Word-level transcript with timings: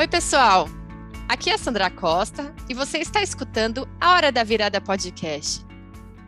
Oi, 0.00 0.08
pessoal! 0.08 0.66
Aqui 1.28 1.50
é 1.50 1.52
a 1.52 1.58
Sandra 1.58 1.90
Costa 1.90 2.54
e 2.70 2.72
você 2.72 2.96
está 2.96 3.22
escutando 3.22 3.86
a 4.00 4.14
Hora 4.14 4.32
da 4.32 4.42
Virada 4.42 4.80
Podcast. 4.80 5.62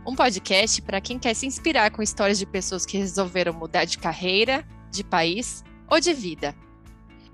Um 0.07 0.15
podcast 0.15 0.83
para 0.83 1.01
quem 1.01 1.19
quer 1.19 1.33
se 1.33 1.47
inspirar 1.47 1.91
com 1.91 2.03
histórias 2.03 2.39
de 2.39 2.45
pessoas 2.45 2.85
que 2.85 2.99
resolveram 2.99 3.55
mudar 3.55 3.87
de 3.87 3.97
carreira, 3.97 4.63
de 4.91 5.03
país 5.03 5.65
ou 5.91 5.99
de 5.99 6.13
vida. 6.13 6.55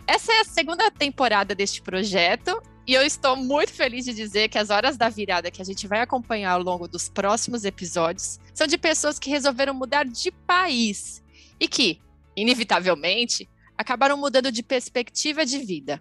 Essa 0.07 0.33
é 0.33 0.41
a 0.43 0.45
segunda 0.45 0.89
temporada 0.93 1.57
deste 1.57 1.83
projeto 1.83 2.63
e 2.87 2.95
eu 2.95 3.03
estou 3.03 3.35
muito 3.35 3.73
feliz 3.73 4.05
de 4.05 4.15
dizer 4.15 4.49
que 4.49 4.59
as 4.59 4.71
horas 4.71 4.97
da 4.97 5.09
virada 5.09 5.51
que 5.51 5.61
a 5.61 5.65
gente 5.65 5.89
vai 5.89 6.03
acompanhar 6.03 6.53
ao 6.53 6.63
longo 6.63 6.87
dos 6.87 7.09
próximos 7.09 7.65
episódios 7.65 8.39
são 8.55 8.69
de 8.69 8.79
pessoas 8.79 9.19
que 9.19 9.29
resolveram 9.29 9.75
mudar 9.75 10.05
de 10.05 10.31
país 10.31 11.21
e 11.59 11.67
que, 11.67 12.01
inevitavelmente, 12.37 13.51
acabaram 13.77 14.17
mudando 14.17 14.53
de 14.53 14.63
perspectiva 14.63 15.45
de 15.45 15.59
vida. 15.59 16.01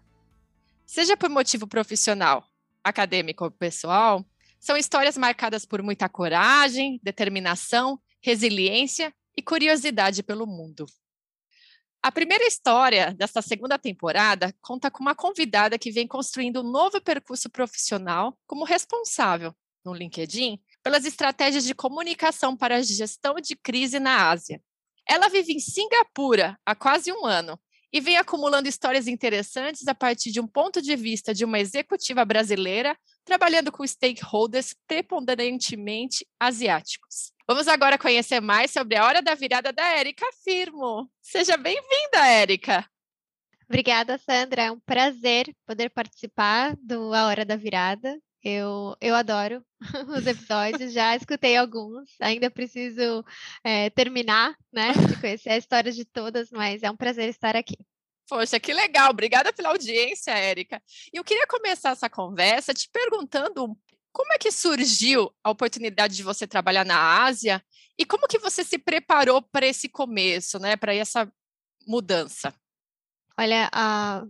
Seja 0.88 1.18
por 1.18 1.30
motivo 1.30 1.68
profissional, 1.68 2.48
acadêmico 2.82 3.44
ou 3.44 3.52
pessoal, 3.52 4.26
são 4.58 4.78
histórias 4.78 5.18
marcadas 5.18 5.66
por 5.66 5.84
muita 5.84 6.08
coragem, 6.08 6.98
determinação, 7.04 8.00
resiliência 8.22 9.14
e 9.36 9.42
curiosidade 9.42 10.24
pelo 10.24 10.48
mundo. 10.48 10.86
A 12.02 12.10
primeira 12.10 12.48
história 12.48 13.14
desta 13.14 13.42
segunda 13.42 13.78
temporada 13.78 14.56
conta 14.62 14.90
com 14.90 15.02
uma 15.02 15.14
convidada 15.14 15.78
que 15.78 15.92
vem 15.92 16.08
construindo 16.08 16.62
um 16.62 16.72
novo 16.72 17.02
percurso 17.02 17.50
profissional 17.50 18.38
como 18.48 18.64
responsável, 18.64 19.54
no 19.84 19.94
LinkedIn, 19.94 20.58
pelas 20.82 21.04
estratégias 21.04 21.66
de 21.66 21.76
comunicação 21.76 22.56
para 22.56 22.78
a 22.78 22.82
gestão 22.82 23.36
de 23.36 23.58
crise 23.58 24.00
na 24.00 24.30
Ásia. 24.30 24.62
Ela 25.06 25.28
vive 25.28 25.52
em 25.52 25.60
Singapura 25.60 26.58
há 26.66 26.74
quase 26.74 27.12
um 27.12 27.26
ano 27.26 27.60
e 27.92 28.02
vem 28.02 28.18
acumulando 28.18 28.68
histórias 28.68 29.08
interessantes 29.08 29.88
a 29.88 29.96
partir 29.96 30.32
de 30.32 30.40
um 30.40 30.48
ponto 30.48 30.82
de 30.82 30.96
vista 30.96 31.34
de 31.34 31.46
uma 31.46 31.60
executiva 31.60 32.26
brasileira 32.26 32.98
trabalhando 33.24 33.72
com 33.72 33.86
stakeholders 33.86 34.76
preponderantemente 34.88 36.26
asiáticos. 36.40 37.32
Vamos 37.48 37.68
agora 37.68 37.98
conhecer 37.98 38.42
mais 38.42 38.72
sobre 38.72 38.98
a 38.98 39.06
hora 39.06 39.22
da 39.22 39.34
virada 39.34 39.72
da 39.72 39.86
Érica 39.98 40.26
Firmo. 40.44 41.10
Seja 41.22 41.56
bem-vinda, 41.56 42.28
Érica. 42.28 42.86
Obrigada, 43.70 44.18
Sandra. 44.18 44.64
É 44.64 44.72
um 44.72 44.80
prazer 44.80 45.54
poder 45.66 45.90
participar 45.90 46.76
do 46.78 47.14
A 47.14 47.26
Hora 47.28 47.46
da 47.46 47.58
Virada. 47.58 48.18
Eu, 48.44 48.96
eu 49.02 49.16
adoro 49.16 49.66
os 50.16 50.26
episódios, 50.26 50.94
já 50.94 51.16
escutei 51.16 51.58
alguns, 51.58 52.10
ainda 52.22 52.50
preciso 52.50 53.26
é, 53.64 53.90
terminar, 53.90 54.56
né, 54.72 54.94
de 54.94 55.20
conhecer 55.20 55.50
a 55.50 55.58
história 55.58 55.92
de 55.92 56.06
todas, 56.06 56.52
mas 56.52 56.84
é 56.84 56.92
um 56.92 56.96
prazer 56.96 57.30
estar 57.30 57.56
aqui. 57.56 57.78
Poxa, 58.30 58.60
que 58.60 58.74
legal! 58.74 59.10
Obrigada 59.10 59.54
pela 59.54 59.70
audiência, 59.70 60.32
Érica. 60.32 60.82
E 61.14 61.18
eu 61.18 61.24
queria 61.24 61.48
começar 61.48 61.92
essa 61.92 62.10
conversa 62.10 62.74
te 62.74 62.90
perguntando 62.92 63.76
como 64.12 64.34
é 64.34 64.38
que 64.38 64.52
surgiu 64.52 65.32
a 65.44 65.50
oportunidade 65.50 66.16
de 66.16 66.24
você 66.24 66.46
trabalhar 66.46 66.86
na 66.86 67.24
Ásia 67.24 67.64
e 67.98 68.06
como 68.06 68.28
que 68.28 68.40
você 68.40 68.64
se 68.64 68.78
preparou 68.78 69.42
para 69.42 69.66
esse 69.66 69.88
começo, 69.88 70.60
né, 70.60 70.76
para 70.76 70.94
essa 70.94 71.32
mudança? 71.88 72.54
Olha, 73.40 73.70
a 73.72 74.26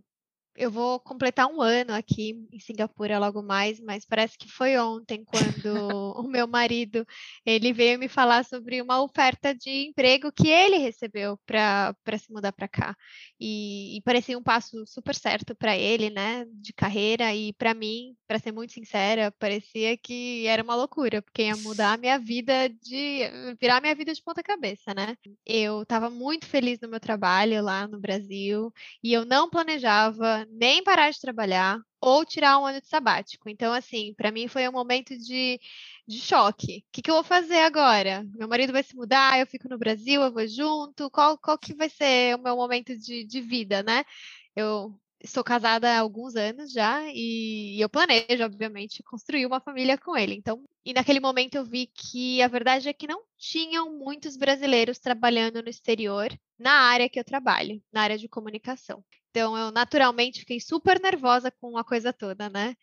eu 0.57 0.71
vou 0.71 0.99
completar 0.99 1.45
um 1.45 1.61
ano 1.61 1.93
aqui 1.93 2.47
em 2.51 2.59
Singapura 2.59 3.19
logo 3.19 3.43
mais, 3.43 3.79
mas 3.79 4.03
parece 4.05 4.35
que 4.37 4.49
foi 4.49 4.75
ontem 4.77 5.23
quando 5.23 5.35
o 6.17 6.23
meu 6.23 6.47
marido 6.47 7.05
ele 7.45 7.71
veio 7.71 7.99
me 7.99 8.07
falar 8.07 8.43
sobre 8.43 8.81
uma 8.81 9.01
oferta 9.01 9.53
de 9.53 9.69
emprego 9.89 10.31
que 10.31 10.47
ele 10.47 10.77
recebeu 10.77 11.37
para 11.45 11.95
se 12.17 12.31
mudar 12.31 12.51
para 12.51 12.67
cá. 12.67 12.95
E, 13.39 13.97
e, 13.97 14.01
parecia 14.01 14.37
um 14.37 14.41
passo 14.41 14.83
super 14.87 15.13
certo 15.13 15.53
para 15.55 15.77
ele, 15.77 16.09
né, 16.09 16.45
de 16.53 16.73
carreira 16.73 17.33
e 17.35 17.53
para 17.53 17.75
mim, 17.75 18.15
para 18.27 18.39
ser 18.39 18.51
muito 18.51 18.73
sincera, 18.73 19.31
parecia 19.37 19.95
que 19.95 20.47
era 20.47 20.63
uma 20.63 20.75
loucura, 20.75 21.21
porque 21.21 21.43
ia 21.43 21.55
mudar 21.57 21.93
a 21.93 21.97
minha 21.97 22.17
vida 22.17 22.67
de 22.67 23.29
virar 23.61 23.77
a 23.77 23.81
minha 23.81 23.93
vida 23.93 24.11
de 24.11 24.23
ponta 24.23 24.41
cabeça, 24.41 24.91
né? 24.95 25.15
Eu 25.45 25.83
estava 25.83 26.09
muito 26.09 26.47
feliz 26.47 26.79
no 26.79 26.89
meu 26.89 26.99
trabalho 26.99 27.61
lá 27.61 27.87
no 27.87 27.99
Brasil 27.99 28.73
e 29.03 29.13
eu 29.13 29.23
não 29.23 29.49
planejava 29.49 30.46
nem 30.51 30.83
parar 30.83 31.11
de 31.11 31.19
trabalhar 31.19 31.79
ou 32.01 32.25
tirar 32.25 32.59
um 32.59 32.65
ano 32.65 32.81
de 32.81 32.87
sabático. 32.87 33.49
Então, 33.49 33.73
assim, 33.73 34.13
para 34.15 34.31
mim 34.31 34.47
foi 34.47 34.67
um 34.67 34.71
momento 34.71 35.17
de, 35.17 35.59
de 36.07 36.19
choque. 36.19 36.79
O 36.79 36.83
que, 36.91 37.01
que 37.01 37.09
eu 37.11 37.15
vou 37.15 37.23
fazer 37.23 37.59
agora? 37.59 38.23
Meu 38.35 38.47
marido 38.47 38.73
vai 38.73 38.83
se 38.83 38.95
mudar, 38.95 39.39
eu 39.39 39.47
fico 39.47 39.67
no 39.69 39.77
Brasil, 39.77 40.21
eu 40.21 40.31
vou 40.33 40.47
junto. 40.47 41.09
Qual, 41.09 41.37
qual 41.37 41.57
que 41.57 41.73
vai 41.75 41.89
ser 41.89 42.35
o 42.35 42.41
meu 42.41 42.55
momento 42.55 42.97
de, 42.97 43.25
de 43.25 43.41
vida, 43.41 43.83
né? 43.83 44.03
Eu 44.55 44.99
estou 45.23 45.43
casada 45.43 45.89
há 45.89 45.99
alguns 45.99 46.35
anos 46.35 46.71
já 46.71 47.01
e 47.13 47.81
eu 47.81 47.89
planejo, 47.89 48.43
obviamente, 48.43 49.03
construir 49.03 49.45
uma 49.45 49.59
família 49.59 49.97
com 49.97 50.15
ele. 50.15 50.35
Então, 50.35 50.63
e 50.85 50.93
naquele 50.93 51.19
momento 51.19 51.55
eu 51.55 51.65
vi 51.65 51.87
que 51.87 52.41
a 52.41 52.47
verdade 52.47 52.87
é 52.87 52.93
que 52.93 53.07
não 53.07 53.23
tinham 53.37 53.97
muitos 53.97 54.37
brasileiros 54.37 54.99
trabalhando 54.99 55.61
no 55.61 55.69
exterior 55.69 56.29
na 56.57 56.71
área 56.71 57.09
que 57.09 57.19
eu 57.19 57.23
trabalho, 57.23 57.81
na 57.91 58.01
área 58.01 58.17
de 58.17 58.27
comunicação. 58.29 59.03
Então, 59.37 59.55
eu 59.55 59.71
naturalmente 59.71 60.39
fiquei 60.39 60.59
super 60.59 60.99
nervosa 60.99 61.51
com 61.51 61.77
a 61.77 61.83
coisa 61.83 62.11
toda, 62.11 62.49
né? 62.49 62.75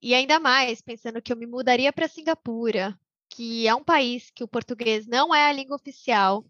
E 0.00 0.14
ainda 0.14 0.38
mais 0.38 0.82
pensando 0.82 1.22
que 1.22 1.32
eu 1.32 1.36
me 1.38 1.46
mudaria 1.46 1.90
para 1.90 2.06
Singapura, 2.06 2.94
que 3.30 3.66
é 3.66 3.74
um 3.74 3.82
país 3.82 4.30
que 4.30 4.44
o 4.44 4.48
português 4.48 5.06
não 5.06 5.34
é 5.34 5.48
a 5.48 5.52
língua 5.52 5.74
oficial, 5.74 6.44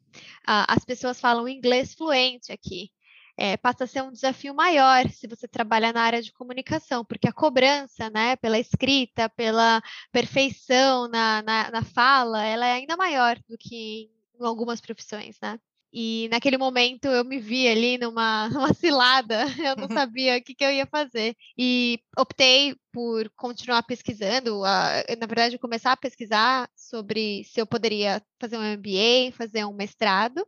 as 0.45 0.84
pessoas 0.84 1.21
falam 1.21 1.47
inglês 1.47 1.95
fluente 1.95 2.50
aqui. 2.50 2.91
É, 3.37 3.56
passa 3.56 3.84
a 3.84 3.87
ser 3.87 4.03
um 4.03 4.11
desafio 4.11 4.53
maior 4.53 5.09
se 5.11 5.28
você 5.28 5.47
trabalha 5.47 5.93
na 5.93 6.03
área 6.03 6.21
de 6.21 6.33
comunicação, 6.33 7.05
porque 7.05 7.29
a 7.29 7.33
cobrança, 7.33 8.11
né, 8.11 8.34
pela 8.34 8.59
escrita, 8.59 9.29
pela 9.29 9.81
perfeição 10.11 11.06
na, 11.06 11.41
na, 11.43 11.71
na 11.71 11.84
fala, 11.84 12.44
ela 12.44 12.67
é 12.67 12.73
ainda 12.73 12.97
maior 12.97 13.39
do 13.49 13.56
que 13.56 14.11
em 14.41 14.44
algumas 14.44 14.81
profissões, 14.81 15.39
né? 15.41 15.56
E 15.93 16.29
naquele 16.31 16.57
momento 16.57 17.07
eu 17.07 17.25
me 17.25 17.39
vi 17.39 17.69
ali 17.69 17.99
numa, 17.99 18.49
numa 18.51 18.73
cilada, 18.73 19.45
eu 19.59 19.77
não 19.77 19.89
sabia 19.89 20.39
o 20.39 20.43
que, 20.43 20.55
que 20.55 20.65
eu 20.65 20.71
ia 20.71 20.87
fazer. 20.87 21.37
E 21.57 21.99
optei 22.19 22.75
por 22.93 23.31
continuar 23.37 23.83
pesquisando, 23.83 24.65
a, 24.65 25.03
na 25.19 25.27
verdade, 25.27 25.59
começar 25.59 25.93
a 25.93 25.97
pesquisar 25.97 26.69
sobre 26.77 27.45
se 27.45 27.61
eu 27.61 27.67
poderia 27.67 28.23
fazer 28.41 28.57
um 28.57 28.63
MBA, 28.63 29.33
fazer 29.37 29.65
um 29.65 29.75
mestrado. 29.75 30.47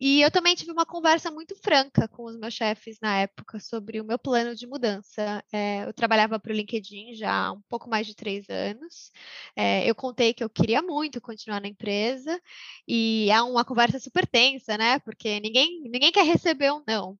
E 0.00 0.22
eu 0.22 0.30
também 0.30 0.54
tive 0.54 0.72
uma 0.72 0.86
conversa 0.86 1.30
muito 1.30 1.54
franca 1.56 2.08
com 2.08 2.24
os 2.24 2.34
meus 2.38 2.54
chefes 2.54 2.98
na 3.02 3.18
época 3.18 3.60
sobre 3.60 4.00
o 4.00 4.04
meu 4.04 4.18
plano 4.18 4.54
de 4.54 4.66
mudança. 4.66 5.44
É, 5.52 5.84
eu 5.84 5.92
trabalhava 5.92 6.40
para 6.40 6.52
o 6.52 6.56
LinkedIn 6.56 7.14
já 7.14 7.30
há 7.48 7.52
um 7.52 7.60
pouco 7.68 7.90
mais 7.90 8.06
de 8.06 8.14
três 8.14 8.48
anos. 8.48 9.12
É, 9.54 9.88
eu 9.88 9.94
contei 9.94 10.32
que 10.32 10.42
eu 10.42 10.48
queria 10.48 10.80
muito 10.80 11.20
continuar 11.20 11.60
na 11.60 11.68
empresa 11.68 12.40
e 12.88 13.28
é 13.30 13.42
uma 13.42 13.62
conversa 13.62 14.00
super 14.00 14.26
tensa, 14.26 14.78
né? 14.78 14.98
Porque 15.00 15.38
ninguém, 15.38 15.82
ninguém 15.82 16.10
quer 16.10 16.24
receber 16.24 16.72
um 16.72 16.82
não. 16.86 17.18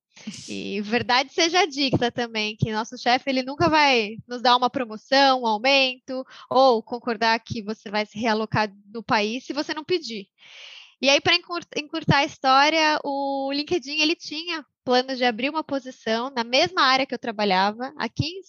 E 0.48 0.80
verdade 0.82 1.32
seja 1.34 1.66
dita 1.66 2.10
também 2.10 2.56
que 2.56 2.72
nosso 2.72 2.96
chefe 2.96 3.28
ele 3.28 3.42
nunca 3.42 3.68
vai 3.68 4.16
nos 4.26 4.40
dar 4.40 4.56
uma 4.56 4.70
promoção, 4.70 5.42
um 5.42 5.46
aumento 5.46 6.24
ou 6.48 6.82
concordar 6.82 7.38
que 7.40 7.62
você 7.62 7.90
vai 7.90 8.06
se 8.06 8.18
realocar 8.18 8.72
no 8.86 9.02
país 9.02 9.44
se 9.44 9.52
você 9.52 9.74
não 9.74 9.84
pedir. 9.84 10.26
E 11.00 11.08
aí, 11.08 11.20
para 11.20 11.34
encurtar 11.34 12.18
a 12.18 12.24
história, 12.24 13.00
o 13.02 13.50
LinkedIn 13.52 14.00
ele 14.00 14.14
tinha 14.14 14.64
planos 14.90 15.18
de 15.18 15.24
abrir 15.24 15.48
uma 15.48 15.62
posição 15.62 16.30
na 16.30 16.42
mesma 16.42 16.82
área 16.82 17.06
que 17.06 17.14
eu 17.14 17.18
trabalhava, 17.18 17.92
aqui 17.96 18.24
em 18.26 18.42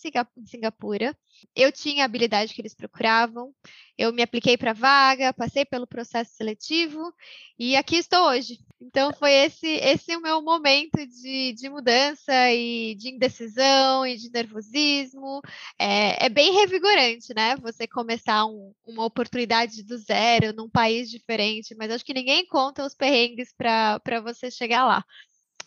Singapura. 0.43 1.15
Eu 1.55 1.71
tinha 1.71 2.03
a 2.03 2.05
habilidade 2.05 2.51
que 2.55 2.59
eles 2.59 2.73
procuravam, 2.73 3.53
eu 3.95 4.11
me 4.11 4.23
apliquei 4.23 4.57
para 4.57 4.73
vaga, 4.73 5.33
passei 5.33 5.63
pelo 5.63 5.85
processo 5.85 6.33
seletivo 6.33 7.13
e 7.59 7.75
aqui 7.75 7.97
estou 7.97 8.27
hoje. 8.27 8.57
Então 8.81 9.13
foi 9.13 9.31
esse 9.31 9.67
esse 9.67 10.15
o 10.15 10.21
meu 10.21 10.41
momento 10.41 11.05
de, 11.05 11.53
de 11.53 11.69
mudança 11.69 12.33
e 12.51 12.95
de 12.95 13.09
indecisão 13.09 14.05
e 14.07 14.17
de 14.17 14.31
nervosismo. 14.31 15.41
É, 15.77 16.25
é 16.25 16.29
bem 16.29 16.53
revigorante, 16.53 17.33
né? 17.35 17.55
Você 17.57 17.87
começar 17.87 18.45
um, 18.47 18.73
uma 18.83 19.05
oportunidade 19.05 19.83
do 19.83 19.95
zero 19.97 20.53
num 20.53 20.69
país 20.69 21.07
diferente, 21.11 21.75
mas 21.75 21.91
acho 21.91 22.05
que 22.05 22.15
ninguém 22.15 22.47
conta 22.47 22.83
os 22.83 22.95
perrengues 22.95 23.53
para 23.55 24.21
você 24.23 24.49
chegar 24.49 24.85
lá. 24.85 25.05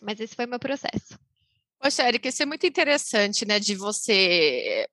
Mas 0.01 0.19
esse 0.19 0.35
foi 0.35 0.45
meu 0.45 0.59
processo. 0.59 1.17
Poxa, 1.79 2.07
Erika, 2.07 2.29
isso 2.29 2.41
é 2.41 2.45
muito 2.45 2.65
interessante, 2.65 3.45
né? 3.45 3.59
De 3.59 3.75
você. 3.75 4.87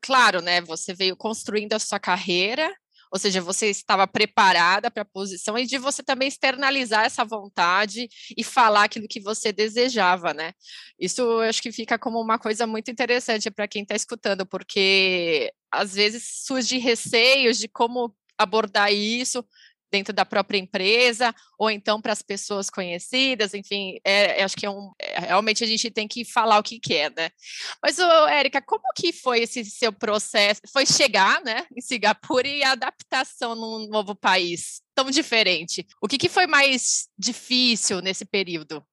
Claro, 0.00 0.40
né? 0.40 0.60
Você 0.62 0.94
veio 0.94 1.16
construindo 1.16 1.74
a 1.74 1.78
sua 1.78 1.98
carreira, 1.98 2.74
ou 3.12 3.18
seja, 3.18 3.40
você 3.40 3.66
estava 3.66 4.06
preparada 4.06 4.90
para 4.90 5.02
a 5.02 5.04
posição 5.04 5.58
e 5.58 5.66
de 5.66 5.76
você 5.78 6.02
também 6.02 6.28
externalizar 6.28 7.04
essa 7.04 7.24
vontade 7.24 8.08
e 8.36 8.44
falar 8.44 8.84
aquilo 8.84 9.08
que 9.08 9.20
você 9.20 9.52
desejava, 9.52 10.32
né? 10.32 10.52
Isso 10.98 11.20
eu 11.20 11.40
acho 11.40 11.60
que 11.60 11.72
fica 11.72 11.98
como 11.98 12.20
uma 12.20 12.38
coisa 12.38 12.66
muito 12.66 12.90
interessante 12.90 13.50
para 13.50 13.66
quem 13.68 13.82
está 13.82 13.96
escutando, 13.96 14.46
porque 14.46 15.52
às 15.70 15.94
vezes 15.94 16.44
surge 16.44 16.78
receios 16.78 17.58
de 17.58 17.68
como 17.68 18.14
abordar 18.38 18.92
isso, 18.92 19.44
dentro 19.90 20.12
da 20.12 20.24
própria 20.24 20.58
empresa, 20.58 21.34
ou 21.58 21.70
então 21.70 22.00
para 22.00 22.12
as 22.12 22.22
pessoas 22.22 22.70
conhecidas, 22.70 23.54
enfim, 23.54 23.98
é, 24.04 24.42
acho 24.42 24.56
que 24.56 24.66
é 24.66 24.70
um, 24.70 24.92
é, 24.98 25.20
realmente 25.20 25.64
a 25.64 25.66
gente 25.66 25.90
tem 25.90 26.06
que 26.06 26.24
falar 26.24 26.58
o 26.58 26.62
que 26.62 26.78
quer, 26.78 27.12
né? 27.16 27.30
Mas, 27.82 27.98
Érica, 27.98 28.62
como 28.62 28.82
que 28.94 29.12
foi 29.12 29.40
esse 29.40 29.64
seu 29.64 29.92
processo? 29.92 30.60
Foi 30.72 30.86
chegar, 30.86 31.42
né, 31.42 31.66
em 31.76 31.80
Singapura 31.80 32.46
e 32.46 32.62
a 32.62 32.72
adaptação 32.72 33.54
num 33.54 33.88
novo 33.88 34.14
país 34.14 34.80
tão 34.94 35.10
diferente? 35.10 35.86
O 36.00 36.06
que, 36.06 36.18
que 36.18 36.28
foi 36.28 36.46
mais 36.46 37.08
difícil 37.18 38.00
nesse 38.00 38.24
período? 38.24 38.84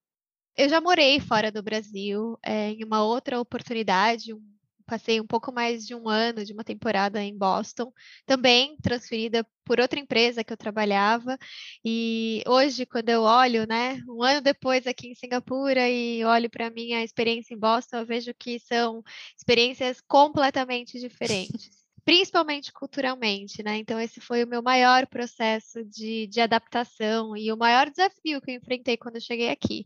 Eu 0.55 0.69
já 0.69 0.81
morei 0.81 1.19
fora 1.19 1.51
do 1.51 1.61
Brasil, 1.61 2.38
é, 2.43 2.71
em 2.71 2.83
uma 2.83 3.03
outra 3.03 3.39
oportunidade, 3.39 4.33
um 4.33 4.56
passei 4.88 5.22
um 5.22 5.28
pouco 5.28 5.51
mais 5.51 5.86
de 5.86 5.94
um 5.94 6.10
ano 6.10 6.44
de 6.45 6.54
uma 6.54 6.63
temporada 6.63 7.22
em 7.22 7.38
Boston, 7.38 7.94
também 8.25 8.78
transferida 8.81 9.45
por 9.66 9.80
outra 9.80 10.00
empresa 10.00 10.44
que 10.44 10.54
eu 10.54 10.57
trabalhava. 10.57 11.38
E 11.86 12.42
hoje, 12.48 12.86
quando 12.86 13.10
eu 13.10 13.22
olho, 13.24 13.68
né, 13.68 14.01
um 14.07 14.24
ano 14.24 14.42
depois 14.42 14.88
aqui 14.88 15.10
em 15.10 15.16
Singapura 15.16 15.89
e 15.89 16.24
olho 16.25 16.50
para 16.50 16.68
a 16.68 16.72
minha 16.72 17.04
experiência 17.04 17.54
em 17.54 17.60
Boston, 17.60 17.98
eu 17.98 18.06
vejo 18.06 18.34
que 18.34 18.60
são 18.60 19.04
experiências 19.38 20.01
completamente 20.01 21.00
diferentes 21.00 21.76
principalmente 22.07 22.71
culturalmente, 22.71 23.62
né? 23.62 23.75
Então, 23.80 24.00
esse 24.00 24.21
foi 24.21 24.42
o 24.42 24.48
meu 24.48 24.63
maior 24.63 25.06
processo 25.07 25.83
de, 25.83 26.25
de 26.27 26.39
adaptação 26.39 27.36
e 27.36 27.51
o 27.51 27.57
maior 27.57 27.89
desafio 27.89 28.42
que 28.42 28.51
eu 28.51 28.56
enfrentei 28.56 28.95
quando 28.95 29.15
eu 29.15 29.21
cheguei 29.21 29.50
aqui. 29.50 29.83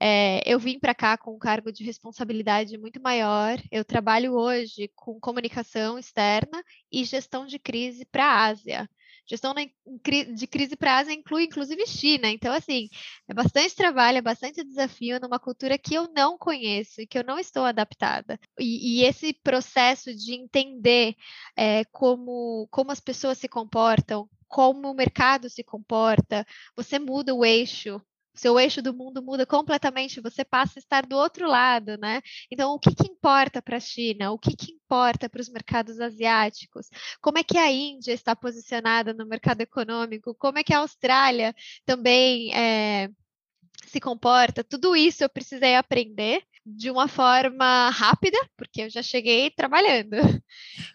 É, 0.00 0.42
eu 0.44 0.58
vim 0.58 0.80
para 0.80 0.96
cá 0.96 1.16
com 1.16 1.32
um 1.32 1.38
cargo 1.38 1.70
de 1.70 1.84
responsabilidade 1.84 2.76
muito 2.76 3.00
maior. 3.00 3.56
Eu 3.70 3.84
trabalho 3.84 4.34
hoje 4.34 4.90
com 4.96 5.20
comunicação 5.20 5.96
externa 5.96 6.60
e 6.90 7.04
gestão 7.04 7.46
de 7.46 7.56
crise 7.56 8.04
para 8.04 8.24
a 8.24 8.46
Ásia. 8.46 8.90
Gestão 9.30 9.54
de 9.54 10.46
crise 10.48 10.74
para 10.74 10.94
a 10.94 10.98
Ásia 10.98 11.12
inclui, 11.12 11.44
inclusive, 11.44 11.86
China. 11.86 12.28
Então, 12.28 12.52
assim, 12.52 12.88
é 13.28 13.32
bastante 13.32 13.76
trabalho, 13.76 14.18
é 14.18 14.22
bastante 14.22 14.64
desafio 14.64 15.20
numa 15.20 15.38
cultura 15.38 15.78
que 15.78 15.94
eu 15.94 16.08
não 16.12 16.36
conheço 16.36 17.00
e 17.00 17.06
que 17.06 17.16
eu 17.16 17.22
não 17.22 17.38
estou 17.38 17.64
adaptada. 17.64 18.40
E, 18.58 18.98
e 18.98 19.04
esse 19.04 19.32
processo 19.32 20.12
de 20.12 20.34
entender 20.34 21.14
é, 21.56 21.84
como, 21.92 22.66
como 22.72 22.90
as 22.90 22.98
pessoas 22.98 23.38
se 23.38 23.48
comportam, 23.48 24.28
como 24.48 24.90
o 24.90 24.94
mercado 24.94 25.48
se 25.48 25.62
comporta, 25.62 26.44
você 26.74 26.98
muda 26.98 27.32
o 27.32 27.44
eixo 27.44 28.02
seu 28.34 28.58
eixo 28.58 28.80
do 28.80 28.94
mundo 28.94 29.22
muda 29.22 29.44
completamente, 29.44 30.20
você 30.20 30.44
passa 30.44 30.78
a 30.78 30.80
estar 30.80 31.06
do 31.06 31.16
outro 31.16 31.48
lado, 31.48 31.96
né? 31.98 32.20
Então, 32.50 32.72
o 32.74 32.78
que, 32.78 32.94
que 32.94 33.10
importa 33.10 33.60
para 33.60 33.76
a 33.76 33.80
China? 33.80 34.32
O 34.32 34.38
que, 34.38 34.56
que 34.56 34.72
importa 34.72 35.28
para 35.28 35.40
os 35.40 35.48
mercados 35.48 36.00
asiáticos? 36.00 36.88
Como 37.20 37.38
é 37.38 37.44
que 37.44 37.58
a 37.58 37.70
Índia 37.70 38.12
está 38.12 38.34
posicionada 38.36 39.12
no 39.12 39.26
mercado 39.26 39.60
econômico? 39.60 40.34
Como 40.34 40.58
é 40.58 40.64
que 40.64 40.74
a 40.74 40.78
Austrália 40.78 41.54
também 41.84 42.54
é, 42.54 43.10
se 43.86 44.00
comporta? 44.00 44.64
Tudo 44.64 44.96
isso 44.96 45.24
eu 45.24 45.28
precisei 45.28 45.74
aprender 45.76 46.42
de 46.64 46.90
uma 46.90 47.08
forma 47.08 47.90
rápida, 47.90 48.38
porque 48.56 48.82
eu 48.82 48.90
já 48.90 49.02
cheguei 49.02 49.50
trabalhando. 49.50 50.16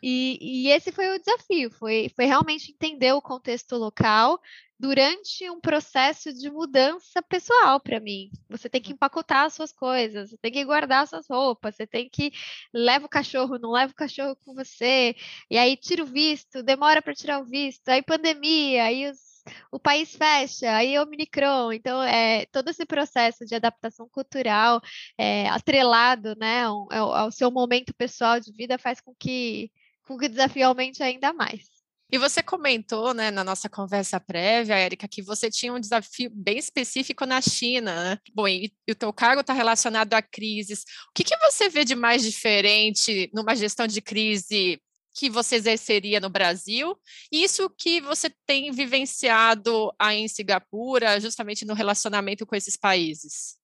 E, 0.03 0.37
e, 0.39 0.69
esse 0.69 0.91
foi 0.91 1.07
o 1.15 1.17
desafio, 1.17 1.71
foi, 1.71 2.11
foi 2.15 2.25
realmente 2.25 2.71
entender 2.71 3.11
o 3.13 3.21
contexto 3.21 3.75
local 3.75 4.39
durante 4.79 5.49
um 5.49 5.59
processo 5.59 6.33
de 6.33 6.49
mudança 6.49 7.21
pessoal 7.21 7.79
para 7.79 7.99
mim. 7.99 8.29
Você 8.49 8.69
tem 8.69 8.81
que 8.81 8.93
empacotar 8.93 9.45
as 9.45 9.53
suas 9.53 9.71
coisas, 9.71 10.29
você 10.29 10.37
tem 10.37 10.51
que 10.51 10.65
guardar 10.65 11.07
suas 11.07 11.27
roupas, 11.27 11.75
você 11.75 11.87
tem 11.87 12.09
que 12.09 12.31
leva 12.73 13.05
o 13.05 13.09
cachorro, 13.09 13.57
não 13.57 13.71
leva 13.71 13.91
o 13.91 13.95
cachorro 13.95 14.35
com 14.37 14.53
você, 14.53 15.15
e 15.49 15.57
aí 15.57 15.77
tira 15.77 16.03
o 16.03 16.05
visto, 16.05 16.63
demora 16.63 17.01
para 17.01 17.15
tirar 17.15 17.39
o 17.39 17.45
visto, 17.45 17.87
aí 17.89 18.01
pandemia, 18.01 18.83
aí 18.83 19.09
os 19.09 19.35
o 19.71 19.79
país 19.79 20.15
fecha, 20.15 20.75
aí 20.75 20.95
é 20.95 21.01
o 21.01 21.05
Minicron. 21.05 21.71
Então, 21.71 22.01
é, 22.03 22.45
todo 22.47 22.69
esse 22.69 22.85
processo 22.85 23.45
de 23.45 23.55
adaptação 23.55 24.07
cultural 24.09 24.81
é, 25.17 25.47
atrelado 25.49 26.35
né, 26.35 26.63
ao, 26.63 26.91
ao, 26.91 27.31
seu 27.31 27.51
momento 27.51 27.93
pessoal 27.93 28.39
de 28.39 28.51
vida 28.51 28.77
faz 28.77 28.99
com 29.01 29.13
que, 29.15 29.71
com 30.07 30.17
que 30.17 30.25
o 30.25 30.29
desafio 30.29 30.67
aumente 30.67 31.03
ainda 31.03 31.33
mais. 31.33 31.74
E 32.11 32.17
você 32.17 32.43
comentou, 32.43 33.13
né, 33.13 33.31
na 33.31 33.43
nossa 33.43 33.67
conversa 33.67 34.19
prévia, 34.19 34.75
Érica, 34.75 35.07
que 35.07 35.23
você 35.23 35.49
tinha 35.49 35.73
um 35.73 35.79
desafio 35.79 36.29
bem 36.31 36.57
específico 36.57 37.25
na 37.25 37.41
China, 37.41 37.95
né? 38.03 38.19
Bom, 38.33 38.47
e, 38.47 38.71
o 38.89 38.95
teu 38.95 39.11
cargo 39.11 39.41
está 39.41 39.53
relacionado 39.53 40.13
a 40.13 40.21
crises. 40.21 40.83
O 41.09 41.13
que, 41.15 41.23
que 41.23 41.37
você 41.37 41.67
vê 41.67 41.83
de 41.83 41.95
mais 41.95 42.23
diferente 42.23 43.29
numa 43.33 43.55
gestão 43.55 43.87
de 43.87 44.01
crise 44.01 44.79
que 45.17 45.29
você 45.29 45.55
exerceria 45.55 46.19
no 46.19 46.29
Brasil, 46.29 46.93
e 47.31 47.43
isso 47.43 47.69
que 47.69 48.01
você 48.01 48.29
tem 48.45 48.71
vivenciado 48.71 49.91
aí 49.97 50.19
em 50.19 50.27
Singapura, 50.27 51.19
justamente 51.21 51.65
no 51.65 51.73
relacionamento 51.73 52.45
com 52.45 52.53
esses 52.53 52.75
países? 52.75 53.57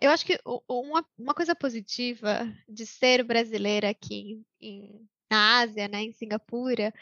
Eu 0.00 0.10
acho 0.10 0.24
que 0.24 0.38
uma, 0.68 1.04
uma 1.18 1.34
coisa 1.34 1.54
positiva 1.54 2.46
de 2.68 2.86
ser 2.86 3.22
brasileira 3.22 3.90
aqui 3.90 4.42
em, 4.60 5.06
na 5.30 5.60
Ásia, 5.60 5.88
né, 5.88 6.02
em 6.02 6.12
Singapura, 6.12 6.92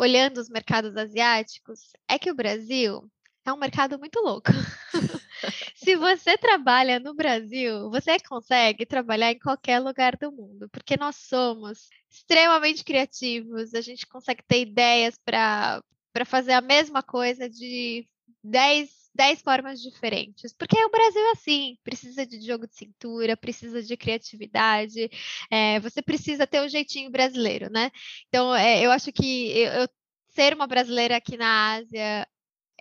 olhando 0.00 0.38
os 0.38 0.48
mercados 0.48 0.96
asiáticos, 0.96 1.92
é 2.08 2.18
que 2.18 2.30
o 2.30 2.34
Brasil 2.34 3.06
é 3.44 3.52
um 3.52 3.58
mercado 3.58 3.98
muito 3.98 4.18
louco. 4.20 4.48
Se 5.76 5.94
você 5.94 6.38
trabalha 6.38 6.98
no 6.98 7.14
Brasil, 7.14 7.90
você 7.90 8.18
consegue 8.18 8.86
trabalhar 8.86 9.30
em 9.30 9.38
qualquer 9.38 9.78
lugar 9.78 10.16
do 10.16 10.32
mundo, 10.32 10.70
porque 10.70 10.96
nós 10.96 11.16
somos 11.16 11.88
extremamente 12.10 12.82
criativos, 12.82 13.74
a 13.74 13.82
gente 13.82 14.06
consegue 14.06 14.42
ter 14.48 14.62
ideias 14.62 15.18
para 15.22 15.82
fazer 16.26 16.52
a 16.52 16.62
mesma 16.62 17.02
coisa 17.02 17.48
de 17.48 18.08
10, 18.42 18.90
10 19.14 19.42
formas 19.42 19.80
diferentes. 19.80 20.52
Porque 20.52 20.76
o 20.84 20.90
Brasil 20.90 21.20
é 21.28 21.30
assim, 21.32 21.76
precisa 21.84 22.26
de 22.26 22.40
jogo 22.40 22.66
de 22.66 22.76
cintura, 22.76 23.36
precisa 23.36 23.82
de 23.82 23.96
criatividade, 23.96 25.10
é, 25.50 25.80
você 25.80 26.02
precisa 26.02 26.46
ter 26.46 26.60
o 26.60 26.64
um 26.64 26.68
jeitinho 26.68 27.10
brasileiro, 27.10 27.70
né? 27.70 27.90
Então, 28.28 28.54
é, 28.54 28.84
eu 28.84 28.90
acho 28.90 29.12
que 29.12 29.50
eu, 29.58 29.72
eu 29.72 29.88
ser 30.28 30.54
uma 30.54 30.66
brasileira 30.66 31.16
aqui 31.16 31.36
na 31.36 31.74
Ásia 31.74 32.26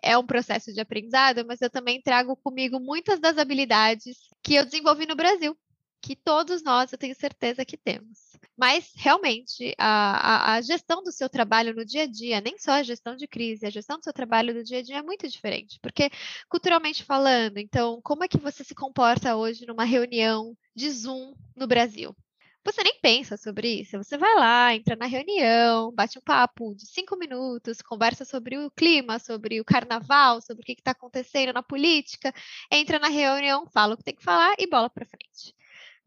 é 0.02 0.18
um 0.18 0.26
processo 0.26 0.74
de 0.74 0.80
aprendizado, 0.80 1.46
mas 1.46 1.62
eu 1.62 1.70
também 1.70 2.02
trago 2.02 2.36
comigo 2.38 2.80
muitas 2.80 3.20
das 3.20 3.38
habilidades 3.38 4.18
que 4.42 4.56
eu 4.56 4.66
desenvolvi 4.66 5.06
no 5.06 5.16
Brasil, 5.16 5.58
que 6.02 6.16
todos 6.16 6.64
nós, 6.64 6.92
eu 6.92 6.98
tenho 6.98 7.16
certeza 7.16 7.66
que 7.66 7.78
temos. 7.78 8.30
Mas, 8.58 8.92
realmente, 8.96 9.74
a, 9.78 10.52
a, 10.52 10.54
a, 10.56 10.62
gestão 10.62 11.04
do 11.04 11.12
seu 11.12 11.30
trabalho 11.30 11.74
no 11.74 11.86
dia 11.86 12.04
a 12.04 12.06
dia, 12.06 12.42
nem 12.42 12.58
só 12.58 12.72
a 12.74 12.84
gestão 12.84 13.16
de 13.16 13.28
crise, 13.28 13.66
a 13.66 13.70
gestão 13.70 13.98
do 13.98 14.04
seu 14.04 14.14
trabalho 14.14 14.54
no 14.54 14.64
dia 14.64 14.80
a 14.80 14.82
dia 14.82 14.98
é 14.98 15.02
muito 15.02 15.28
diferente. 15.28 15.80
Porque, 15.82 16.10
culturalmente 16.50 17.04
falando, 17.04 17.58
então, 17.58 18.02
como 18.04 18.24
é 18.24 18.28
que 18.28 18.38
você 18.38 18.64
se 18.64 18.76
comporta 18.76 19.36
hoje 19.36 19.66
numa 19.66 19.86
reunião 19.86 20.58
de 20.76 20.90
Zoom 20.90 21.34
no 21.56 21.68
Brasil? 21.68 22.16
Você 22.66 22.84
nem 22.84 23.00
pensa 23.02 23.38
sobre 23.38 23.82
isso. 23.82 23.98
Você 23.98 24.18
vai 24.18 24.36
lá, 24.36 24.76
entra 24.76 24.96
na 24.96 25.06
reunião, 25.06 25.92
bate 25.92 26.20
um 26.20 26.22
papo 26.22 26.76
de 26.76 26.86
cinco 26.86 27.18
minutos, 27.18 27.82
conversa 27.82 28.26
sobre 28.26 28.58
o 28.58 28.70
clima, 28.72 29.18
sobre 29.20 29.62
o 29.62 29.66
carnaval, 29.66 30.42
sobre 30.42 30.62
o 30.64 30.66
que 30.66 30.74
está 30.74 30.92
acontecendo 30.92 31.54
na 31.54 31.64
política, 31.64 32.34
entra 32.72 33.00
na 33.00 33.08
reunião, 33.08 33.66
fala 33.68 33.94
o 33.94 33.98
que 33.98 34.04
tem 34.04 34.16
que 34.16 34.24
falar 34.24 34.54
e 34.60 34.68
bola 34.68 34.90
para 34.90 35.06
frente. 35.06 35.56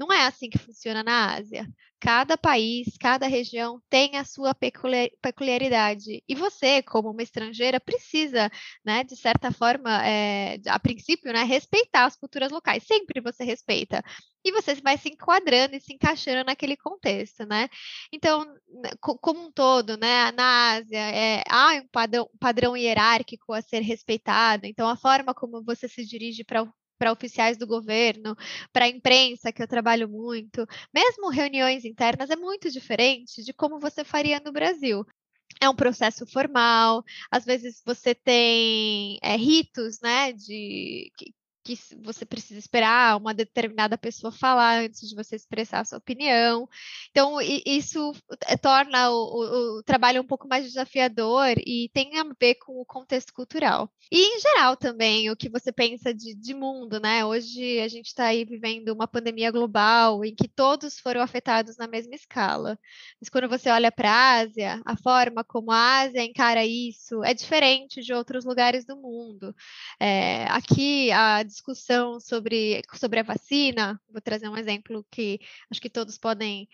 Não 0.02 0.12
é 0.12 0.26
assim 0.26 0.50
que 0.50 0.58
funciona 0.58 1.04
na 1.04 1.36
Ásia. 1.36 1.64
Cada 2.00 2.36
país, 2.36 2.96
cada 2.98 3.28
região 3.28 3.80
tem 3.88 4.16
a 4.16 4.24
sua 4.24 4.52
peculiaridade. 4.52 6.20
E 6.28 6.34
você, 6.34 6.82
como 6.82 7.12
uma 7.12 7.22
estrangeira, 7.22 7.78
precisa, 7.78 8.50
né, 8.84 9.04
de 9.04 9.14
certa 9.14 9.52
forma, 9.52 10.04
é, 10.04 10.58
a 10.66 10.80
princípio, 10.80 11.32
né, 11.32 11.44
respeitar 11.44 12.06
as 12.06 12.16
culturas 12.16 12.50
locais. 12.50 12.82
Sempre 12.84 13.20
você 13.20 13.44
respeita. 13.44 14.02
E 14.44 14.50
você 14.50 14.74
vai 14.74 14.98
se 14.98 15.08
enquadrando 15.08 15.76
e 15.76 15.80
se 15.80 15.94
encaixando 15.94 16.42
naquele 16.44 16.76
contexto, 16.76 17.46
né? 17.46 17.68
Então, 18.12 18.44
né, 18.44 18.90
como 19.00 19.46
um 19.46 19.52
todo, 19.52 19.96
né, 19.96 20.32
na 20.32 20.72
Ásia, 20.72 20.98
é, 20.98 21.44
há 21.48 21.74
um 21.74 21.86
padrão, 21.92 22.28
padrão 22.40 22.76
hierárquico 22.76 23.52
a 23.52 23.62
ser 23.62 23.82
respeitado. 23.82 24.66
Então, 24.66 24.88
a 24.88 24.96
forma 24.96 25.32
como 25.32 25.62
você 25.62 25.86
se 25.88 26.04
dirige 26.04 26.42
para 26.42 26.66
para 27.02 27.10
oficiais 27.10 27.56
do 27.56 27.66
governo, 27.66 28.36
para 28.72 28.84
a 28.84 28.88
imprensa, 28.88 29.52
que 29.52 29.60
eu 29.60 29.66
trabalho 29.66 30.08
muito, 30.08 30.64
mesmo 30.94 31.30
reuniões 31.30 31.84
internas, 31.84 32.30
é 32.30 32.36
muito 32.36 32.70
diferente 32.70 33.42
de 33.42 33.52
como 33.52 33.80
você 33.80 34.04
faria 34.04 34.38
no 34.38 34.52
Brasil. 34.52 35.04
É 35.60 35.68
um 35.68 35.74
processo 35.74 36.24
formal, 36.26 37.02
às 37.28 37.44
vezes 37.44 37.82
você 37.84 38.14
tem 38.14 39.18
é, 39.20 39.34
ritos, 39.36 39.98
né, 40.00 40.32
de 40.32 41.10
você 42.02 42.24
precisa 42.26 42.58
esperar 42.58 43.16
uma 43.16 43.32
determinada 43.32 43.96
pessoa 43.96 44.32
falar 44.32 44.82
antes 44.82 45.08
de 45.08 45.14
você 45.14 45.36
expressar 45.36 45.80
a 45.80 45.84
sua 45.84 45.98
opinião. 45.98 46.68
Então, 47.10 47.38
isso 47.40 48.12
eh, 48.46 48.56
torna 48.56 49.10
o, 49.10 49.14
o, 49.14 49.78
o, 49.78 49.82
trabalho 49.82 50.20
um 50.20 50.26
pouco 50.26 50.48
mais 50.48 50.64
desafiador 50.64 51.54
e 51.58 51.88
tem 51.92 52.18
a 52.18 52.24
ver 52.38 52.56
com 52.56 52.80
o 52.80 52.84
contexto 52.84 53.32
cultural. 53.32 53.90
E, 54.10 54.36
em 54.36 54.40
geral, 54.40 54.76
também, 54.76 55.30
o 55.30 55.36
que 55.36 55.48
você 55.48 55.72
pensa 55.72 56.12
de, 56.12 56.34
de 56.34 56.54
mundo, 56.54 56.98
né? 57.00 57.24
Hoje 57.24 57.78
a 57.80 57.88
gente 57.88 58.06
está 58.06 58.26
aí 58.26 58.44
vivendo 58.44 58.88
uma 58.90 59.06
pandemia 59.06 59.50
global 59.50 60.24
em 60.24 60.34
que 60.34 60.48
todos 60.48 60.98
foram 60.98 61.20
afetados 61.20 61.76
na 61.76 61.86
mesma 61.86 62.14
escala. 62.14 62.78
Mas 63.20 63.28
quando 63.28 63.48
você 63.48 63.70
olha 63.70 63.92
para 63.92 64.10
a 64.10 64.38
Ásia, 64.40 64.82
a 64.84 64.96
forma 64.96 65.44
como 65.44 65.70
a 65.70 66.00
Ásia 66.00 66.24
encara 66.24 66.64
isso 66.64 67.22
é 67.24 67.34
diferente 67.34 68.02
de 68.02 68.12
outros 68.12 68.44
lugares 68.44 68.84
do 68.84 68.96
mundo. 68.96 69.54
É, 70.00 70.44
aqui, 70.44 71.10
a 71.12 71.42
discussão 71.52 72.18
sobre, 72.18 72.82
sobre 72.94 73.20
a 73.20 73.22
vacina, 73.22 74.00
vou 74.10 74.20
trazer 74.20 74.48
um 74.48 74.56
exemplo 74.56 75.06
que 75.10 75.40
acho 75.70 75.80
que 75.80 75.90
todos 75.90 76.18
podem 76.18 76.68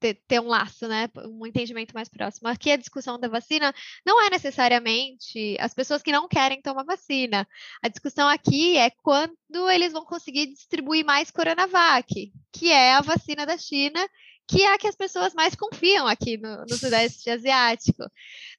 ter, 0.00 0.14
ter, 0.26 0.40
um 0.40 0.48
laço, 0.48 0.86
né? 0.86 1.08
Um 1.24 1.46
entendimento 1.46 1.94
mais 1.94 2.08
próximo. 2.08 2.48
Aqui 2.48 2.70
a 2.70 2.76
discussão 2.76 3.18
da 3.18 3.28
vacina 3.28 3.74
não 4.04 4.22
é 4.22 4.30
necessariamente 4.30 5.56
as 5.60 5.74
pessoas 5.74 6.02
que 6.02 6.12
não 6.12 6.28
querem 6.28 6.60
tomar 6.60 6.84
vacina. 6.84 7.46
A 7.82 7.88
discussão 7.88 8.28
aqui 8.28 8.76
é 8.76 8.90
quando 8.90 9.70
eles 9.70 9.92
vão 9.92 10.04
conseguir 10.04 10.46
distribuir 10.46 11.04
mais 11.04 11.30
Coronavac, 11.30 12.32
que 12.52 12.70
é 12.70 12.94
a 12.94 13.00
vacina 13.00 13.46
da 13.46 13.56
China 13.56 14.00
que 14.48 14.62
é 14.62 14.72
a 14.72 14.78
que 14.78 14.88
as 14.88 14.96
pessoas 14.96 15.34
mais 15.34 15.54
confiam 15.54 16.06
aqui 16.06 16.38
no, 16.38 16.64
no 16.64 16.76
Sudeste 16.76 17.28
Asiático. 17.28 18.02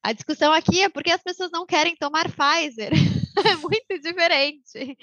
A 0.02 0.12
discussão 0.12 0.52
aqui 0.52 0.82
é 0.82 0.88
porque 0.88 1.10
as 1.10 1.22
pessoas 1.22 1.50
não 1.50 1.66
querem 1.66 1.96
tomar 1.96 2.26
Pfizer. 2.30 2.92
é 3.44 3.56
muito 3.56 4.00
diferente. 4.00 4.96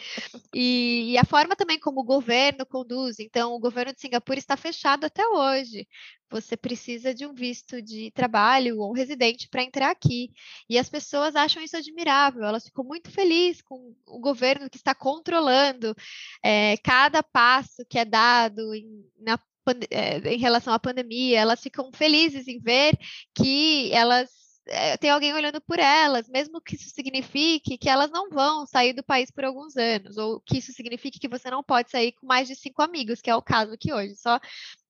E, 0.55 1.11
e, 1.11 1.17
a 1.17 1.25
forma 1.25 1.55
também 1.55 1.77
como 1.79 2.01
o 2.01 2.05
governo 2.05 2.65
conduz. 2.65 3.19
Então, 3.19 3.53
o 3.53 3.59
governo 3.59 3.93
de 3.93 3.99
Singapura 3.99 4.39
está 4.39 4.55
fechado 4.55 5.05
até 5.05 5.27
hoje. 5.27 5.87
Você 6.29 6.55
precisa 6.57 7.13
de 7.13 7.25
um 7.25 7.33
visto 7.33 7.81
de 7.81 8.11
trabalho 8.11 8.79
ou 8.79 8.93
residente 8.93 9.47
para 9.49 9.63
entrar 9.63 9.91
aqui. 9.91 10.31
E 10.69 10.77
as 10.77 10.89
pessoas 10.89 11.35
acham 11.35 11.61
isso 11.61 11.75
admirável. 11.75 12.43
Elas 12.43 12.65
ficam 12.65 12.83
muito 12.83 13.11
felizes 13.11 13.61
com 13.61 13.93
o 14.05 14.19
governo 14.19 14.69
que 14.69 14.77
está 14.77 14.95
controlando 14.95 15.95
é, 16.43 16.77
cada 16.77 17.21
passo 17.21 17.85
que 17.89 17.99
é 17.99 18.05
dado 18.05 18.73
em, 18.73 19.05
na 19.19 19.37
em 19.71 20.37
relação 20.37 20.73
à 20.73 20.79
pandemia, 20.79 21.39
elas 21.39 21.61
ficam 21.61 21.91
felizes 21.93 22.47
em 22.47 22.59
ver 22.59 22.97
que 23.35 23.91
elas 23.93 24.29
é, 24.67 24.97
tem 24.97 25.09
alguém 25.09 25.33
olhando 25.33 25.61
por 25.61 25.79
elas, 25.79 26.27
mesmo 26.27 26.61
que 26.61 26.75
isso 26.75 26.89
signifique 26.89 27.77
que 27.77 27.89
elas 27.89 28.11
não 28.11 28.29
vão 28.29 28.65
sair 28.65 28.93
do 28.93 29.03
país 29.03 29.31
por 29.31 29.45
alguns 29.45 29.77
anos, 29.77 30.17
ou 30.17 30.41
que 30.41 30.57
isso 30.57 30.73
signifique 30.73 31.19
que 31.19 31.27
você 31.27 31.49
não 31.49 31.63
pode 31.63 31.89
sair 31.89 32.11
com 32.13 32.27
mais 32.27 32.47
de 32.47 32.55
cinco 32.55 32.81
amigos, 32.81 33.21
que 33.21 33.29
é 33.29 33.35
o 33.35 33.41
caso 33.41 33.73
aqui 33.73 33.93
hoje, 33.93 34.15
só 34.15 34.39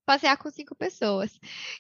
passear 0.06 0.38
com 0.38 0.50
cinco 0.50 0.76
pessoas. 0.76 1.32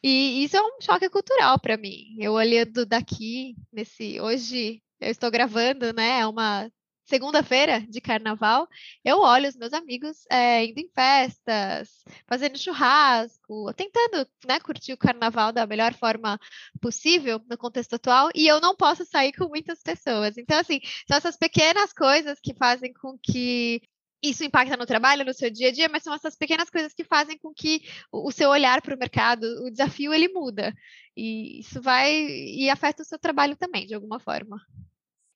E 0.03 0.43
isso 0.43 0.57
é 0.57 0.61
um 0.61 0.81
choque 0.81 1.09
cultural 1.09 1.59
para 1.59 1.77
mim. 1.77 2.15
Eu 2.19 2.33
olhando 2.33 2.85
daqui, 2.85 3.55
nesse 3.71 4.19
hoje 4.19 4.81
eu 4.99 5.09
estou 5.11 5.31
gravando, 5.31 5.93
né? 5.93 6.19
É 6.19 6.27
uma 6.27 6.69
segunda-feira 7.07 7.81
de 7.87 8.01
carnaval, 8.01 8.67
eu 9.03 9.19
olho 9.19 9.47
os 9.47 9.55
meus 9.55 9.73
amigos 9.73 10.25
é, 10.29 10.65
indo 10.65 10.79
em 10.79 10.89
festas, 10.93 12.03
fazendo 12.27 12.57
churrasco, 12.57 13.73
tentando 13.73 14.27
né, 14.45 14.59
curtir 14.59 14.93
o 14.93 14.97
carnaval 14.97 15.51
da 15.51 15.65
melhor 15.65 15.93
forma 15.93 16.39
possível 16.81 17.41
no 17.49 17.57
contexto 17.57 17.93
atual, 17.93 18.29
e 18.35 18.47
eu 18.47 18.59
não 18.59 18.75
posso 18.75 19.05
sair 19.05 19.31
com 19.33 19.47
muitas 19.47 19.81
pessoas. 19.81 20.37
Então, 20.37 20.59
assim, 20.59 20.79
são 21.07 21.17
essas 21.17 21.37
pequenas 21.37 21.93
coisas 21.93 22.39
que 22.41 22.53
fazem 22.53 22.93
com 22.93 23.17
que 23.17 23.81
isso 24.21 24.43
impacta 24.43 24.75
no 24.75 24.85
trabalho, 24.85 25.23
no 25.23 25.33
seu 25.33 25.49
dia 25.49 25.69
a 25.69 25.71
dia, 25.71 25.87
mas 25.89 26.03
são 26.03 26.13
essas 26.13 26.35
pequenas 26.35 26.69
coisas 26.69 26.93
que 26.93 27.03
fazem 27.03 27.37
com 27.37 27.53
que 27.53 27.81
o 28.11 28.31
seu 28.31 28.49
olhar 28.49 28.81
para 28.81 28.95
o 28.95 28.99
mercado, 28.99 29.43
o 29.63 29.69
desafio, 29.69 30.13
ele 30.13 30.27
muda. 30.27 30.73
E 31.15 31.59
isso 31.59 31.81
vai 31.81 32.11
e 32.11 32.69
afeta 32.69 33.03
o 33.03 33.05
seu 33.05 33.19
trabalho 33.19 33.55
também, 33.55 33.85
de 33.85 33.93
alguma 33.93 34.19
forma. 34.19 34.59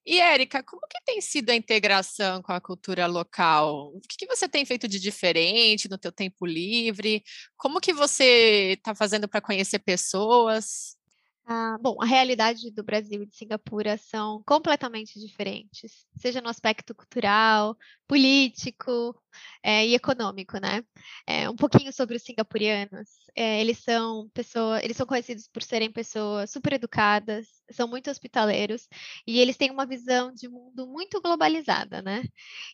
E, 0.04 0.20
Érica, 0.20 0.62
como 0.64 0.82
que 0.88 1.00
tem 1.04 1.20
sido 1.20 1.50
a 1.50 1.54
integração 1.54 2.42
com 2.42 2.52
a 2.52 2.60
cultura 2.60 3.06
local? 3.06 3.92
O 3.94 4.00
que, 4.00 4.16
que 4.18 4.26
você 4.26 4.48
tem 4.48 4.64
feito 4.64 4.88
de 4.88 4.98
diferente 4.98 5.88
no 5.88 5.96
teu 5.96 6.10
tempo 6.10 6.44
livre? 6.44 7.22
Como 7.56 7.80
que 7.80 7.92
você 7.92 8.74
está 8.76 8.94
fazendo 8.94 9.28
para 9.28 9.40
conhecer 9.40 9.78
pessoas? 9.78 10.96
Ah, 11.44 11.76
bom, 11.80 11.96
a 12.00 12.06
realidade 12.06 12.70
do 12.70 12.84
Brasil 12.84 13.22
e 13.22 13.26
de 13.26 13.34
Singapura 13.34 13.96
são 13.98 14.42
completamente 14.46 15.18
diferentes, 15.18 16.06
seja 16.16 16.40
no 16.40 16.48
aspecto 16.48 16.94
cultural, 16.94 17.76
político 18.12 19.18
é, 19.62 19.86
e 19.86 19.94
econômico, 19.94 20.58
né? 20.60 20.84
É, 21.26 21.48
um 21.48 21.56
pouquinho 21.56 21.90
sobre 21.94 22.14
os 22.16 22.22
singapurianos. 22.22 23.08
É, 23.34 23.58
eles 23.58 23.78
são 23.78 24.28
pessoas, 24.34 24.84
eles 24.84 24.98
são 24.98 25.06
conhecidos 25.06 25.48
por 25.48 25.62
serem 25.62 25.90
pessoas 25.90 26.50
super 26.50 26.74
educadas, 26.74 27.46
são 27.70 27.88
muito 27.88 28.10
hospitaleiros 28.10 28.86
e 29.26 29.40
eles 29.40 29.56
têm 29.56 29.70
uma 29.70 29.86
visão 29.86 30.30
de 30.30 30.46
mundo 30.46 30.86
muito 30.86 31.22
globalizada, 31.22 32.02
né? 32.02 32.22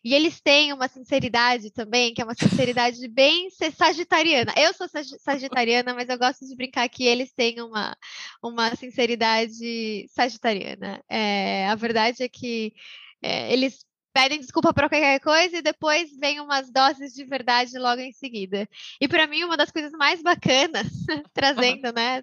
E 0.04 0.12
eles 0.12 0.40
têm 0.40 0.72
uma 0.72 0.88
sinceridade 0.88 1.70
também, 1.70 2.12
que 2.12 2.20
é 2.20 2.24
uma 2.24 2.34
sinceridade 2.34 3.06
bem 3.06 3.48
sagitariana. 3.76 4.52
Eu 4.56 4.74
sou 4.74 4.88
sagitariana, 5.20 5.94
mas 5.94 6.08
eu 6.08 6.18
gosto 6.18 6.44
de 6.48 6.56
brincar 6.56 6.88
que 6.88 7.04
eles 7.04 7.32
têm 7.32 7.60
uma, 7.60 7.96
uma 8.42 8.74
sinceridade 8.74 10.08
sagitariana. 10.10 11.00
É, 11.08 11.68
a 11.68 11.76
verdade 11.76 12.24
é 12.24 12.28
que 12.28 12.72
eles 13.22 13.87
pedem 14.18 14.40
desculpa 14.40 14.74
por 14.74 14.88
qualquer 14.88 15.20
coisa 15.20 15.58
e 15.58 15.62
depois 15.62 16.10
vem 16.18 16.40
umas 16.40 16.72
doses 16.72 17.14
de 17.14 17.24
verdade 17.24 17.78
logo 17.78 18.00
em 18.00 18.10
seguida. 18.10 18.68
E 19.00 19.06
para 19.06 19.28
mim, 19.28 19.44
uma 19.44 19.56
das 19.56 19.70
coisas 19.70 19.92
mais 19.92 20.20
bacanas, 20.20 20.88
trazendo 21.32 21.92
né, 21.92 22.20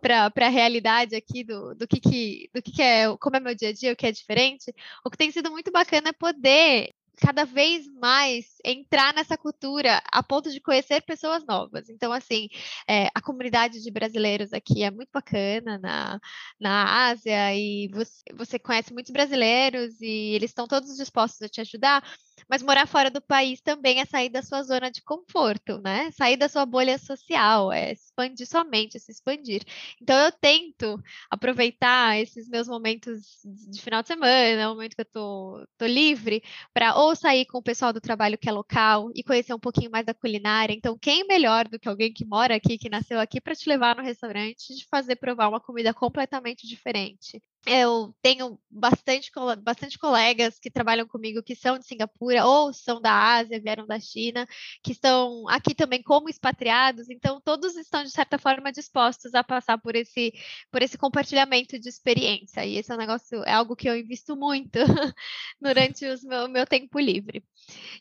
para 0.00 0.46
a 0.46 0.48
realidade 0.48 1.14
aqui 1.14 1.44
do, 1.44 1.72
do, 1.76 1.86
que, 1.86 2.00
que, 2.00 2.50
do 2.52 2.60
que, 2.60 2.72
que 2.72 2.82
é, 2.82 3.16
como 3.20 3.36
é 3.36 3.40
meu 3.40 3.54
dia 3.54 3.68
a 3.68 3.72
dia, 3.72 3.92
o 3.92 3.96
que 3.96 4.08
é 4.08 4.10
diferente, 4.10 4.74
o 5.04 5.10
que 5.10 5.16
tem 5.16 5.30
sido 5.30 5.52
muito 5.52 5.70
bacana 5.70 6.08
é 6.08 6.12
poder 6.12 6.90
cada 7.20 7.44
vez 7.44 7.86
mais 8.00 8.46
entrar 8.64 9.12
nessa 9.14 9.36
cultura 9.36 10.02
a 10.10 10.22
ponto 10.22 10.50
de 10.50 10.60
conhecer 10.60 11.02
pessoas 11.02 11.44
novas. 11.46 11.88
Então, 11.88 12.12
assim, 12.12 12.48
é, 12.88 13.08
a 13.14 13.20
comunidade 13.20 13.82
de 13.82 13.90
brasileiros 13.90 14.52
aqui 14.52 14.82
é 14.82 14.90
muito 14.90 15.10
bacana 15.12 15.78
na, 15.78 16.20
na 16.60 17.08
Ásia 17.08 17.54
e 17.54 17.88
você, 17.92 18.22
você 18.34 18.58
conhece 18.58 18.92
muitos 18.92 19.12
brasileiros 19.12 20.00
e 20.00 20.34
eles 20.34 20.50
estão 20.50 20.66
todos 20.66 20.96
dispostos 20.96 21.42
a 21.42 21.48
te 21.48 21.60
ajudar. 21.60 22.02
Mas 22.48 22.62
morar 22.62 22.86
fora 22.86 23.10
do 23.10 23.20
país 23.20 23.60
também 23.60 24.00
é 24.00 24.04
sair 24.04 24.28
da 24.28 24.42
sua 24.42 24.62
zona 24.62 24.90
de 24.90 25.02
conforto, 25.02 25.80
né? 25.82 26.10
Sair 26.12 26.36
da 26.36 26.48
sua 26.48 26.64
bolha 26.64 26.98
social, 26.98 27.72
é 27.72 27.92
expandir 27.92 28.46
somente, 28.46 28.96
é 28.96 29.00
se 29.00 29.12
expandir. 29.12 29.62
Então 30.00 30.16
eu 30.16 30.32
tento 30.32 31.02
aproveitar 31.30 32.18
esses 32.18 32.48
meus 32.48 32.68
momentos 32.68 33.40
de 33.44 33.80
final 33.82 34.02
de 34.02 34.08
semana, 34.08 34.70
o 34.70 34.74
momento 34.74 34.94
que 34.94 35.02
eu 35.02 35.10
tô, 35.12 35.66
tô 35.76 35.86
livre, 35.86 36.42
para 36.72 36.96
ou 37.08 37.16
sair 37.16 37.46
com 37.46 37.58
o 37.58 37.62
pessoal 37.62 37.92
do 37.92 38.00
trabalho 38.00 38.38
que 38.38 38.48
é 38.48 38.52
local 38.52 39.10
e 39.14 39.22
conhecer 39.22 39.54
um 39.54 39.58
pouquinho 39.58 39.90
mais 39.90 40.06
da 40.06 40.14
culinária. 40.14 40.74
Então, 40.74 40.98
quem 40.98 41.26
melhor 41.26 41.68
do 41.68 41.78
que 41.78 41.88
alguém 41.88 42.12
que 42.12 42.24
mora 42.24 42.54
aqui, 42.56 42.78
que 42.78 42.88
nasceu 42.90 43.18
aqui, 43.20 43.40
para 43.40 43.54
te 43.54 43.68
levar 43.68 43.96
no 43.96 44.02
restaurante 44.02 44.70
e 44.72 44.84
fazer 44.90 45.16
provar 45.16 45.48
uma 45.48 45.60
comida 45.60 45.92
completamente 45.94 46.66
diferente? 46.66 47.42
Eu 47.68 48.14
tenho 48.22 48.58
bastante, 48.70 49.30
bastante 49.62 49.98
colegas 49.98 50.58
que 50.58 50.70
trabalham 50.70 51.06
comigo 51.06 51.42
que 51.42 51.54
são 51.54 51.78
de 51.78 51.86
Singapura 51.86 52.44
ou 52.44 52.72
são 52.72 53.00
da 53.00 53.12
Ásia, 53.12 53.60
vieram 53.60 53.86
da 53.86 54.00
China, 54.00 54.46
que 54.82 54.92
estão 54.92 55.48
aqui 55.48 55.74
também 55.74 56.02
como 56.02 56.28
expatriados, 56.28 57.08
então 57.10 57.40
todos 57.40 57.76
estão, 57.76 58.02
de 58.04 58.10
certa 58.10 58.38
forma, 58.38 58.72
dispostos 58.72 59.34
a 59.34 59.44
passar 59.44 59.78
por 59.78 59.94
esse, 59.96 60.32
por 60.70 60.82
esse 60.82 60.96
compartilhamento 60.98 61.78
de 61.78 61.88
experiência. 61.88 62.64
E 62.64 62.76
esse 62.76 62.90
é 62.90 62.94
um 62.94 62.98
negócio, 62.98 63.42
é 63.44 63.52
algo 63.52 63.76
que 63.76 63.88
eu 63.88 63.96
invisto 63.96 64.36
muito 64.36 64.78
durante 65.60 66.06
o 66.06 66.28
meu, 66.28 66.48
meu 66.48 66.66
tempo 66.66 66.98
livre. 66.98 67.42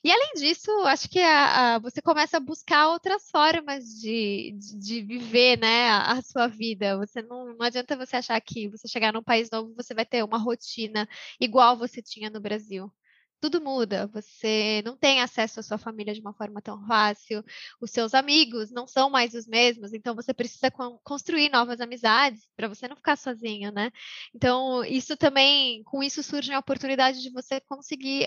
E 0.03 0.12
além 0.12 0.33
disso, 0.36 0.71
acho 0.86 1.09
que 1.09 1.19
a, 1.19 1.75
a, 1.75 1.79
você 1.79 2.01
começa 2.01 2.38
a 2.38 2.39
buscar 2.39 2.89
outras 2.89 3.29
formas 3.29 3.83
de, 4.00 4.55
de, 4.57 4.77
de 4.77 5.01
viver 5.01 5.57
né, 5.59 5.89
a, 5.89 6.13
a, 6.13 6.21
sua 6.21 6.47
vida. 6.47 6.97
Você 6.97 7.21
não, 7.21 7.53
não 7.53 7.65
adianta 7.65 7.95
você 7.95 8.15
achar 8.17 8.39
que 8.41 8.67
você 8.69 8.88
chegar 8.88 9.13
num 9.13 9.24
país 9.24 9.50
novo, 9.50 9.57
você 9.76 9.94
vai 9.94 10.06
ter 10.06 10.24
uma 10.24 10.38
rotina 10.38 11.08
igual 11.40 11.78
você 11.78 12.02
tinha 12.02 12.30
no 12.30 12.40
Brasil 12.42 12.92
tudo 13.40 13.62
muda. 13.62 14.08
Você 14.08 14.82
não 14.86 14.98
tem 14.98 15.22
acesso 15.22 15.60
à 15.60 15.64
sua 15.64 15.78
família 15.78 16.14
de 16.14 16.22
uma 16.22 16.34
forma 16.34 16.62
tão 16.62 16.86
fácil, 16.88 17.44
os 17.82 17.92
seus 17.92 18.14
amigos 18.14 18.72
não 18.72 18.88
são 18.88 19.10
mais 19.10 19.34
os 19.34 19.48
mesmos, 19.48 19.94
então 19.94 20.16
você 20.16 20.34
precisa 20.34 20.72
construir 21.04 21.50
novas 21.50 21.80
amizades 21.80 22.48
para 22.56 22.68
você 22.68 22.88
não 22.88 22.96
ficar 22.96 23.16
sozinho, 23.18 23.72
né? 23.72 23.92
Então, 24.34 24.84
isso 24.86 25.16
também, 25.18 25.84
com 25.84 26.04
isso 26.04 26.24
surge 26.24 26.52
a 26.54 26.60
oportunidade 26.60 27.22
de 27.22 27.32
você 27.32 27.60
conseguir 27.62 28.26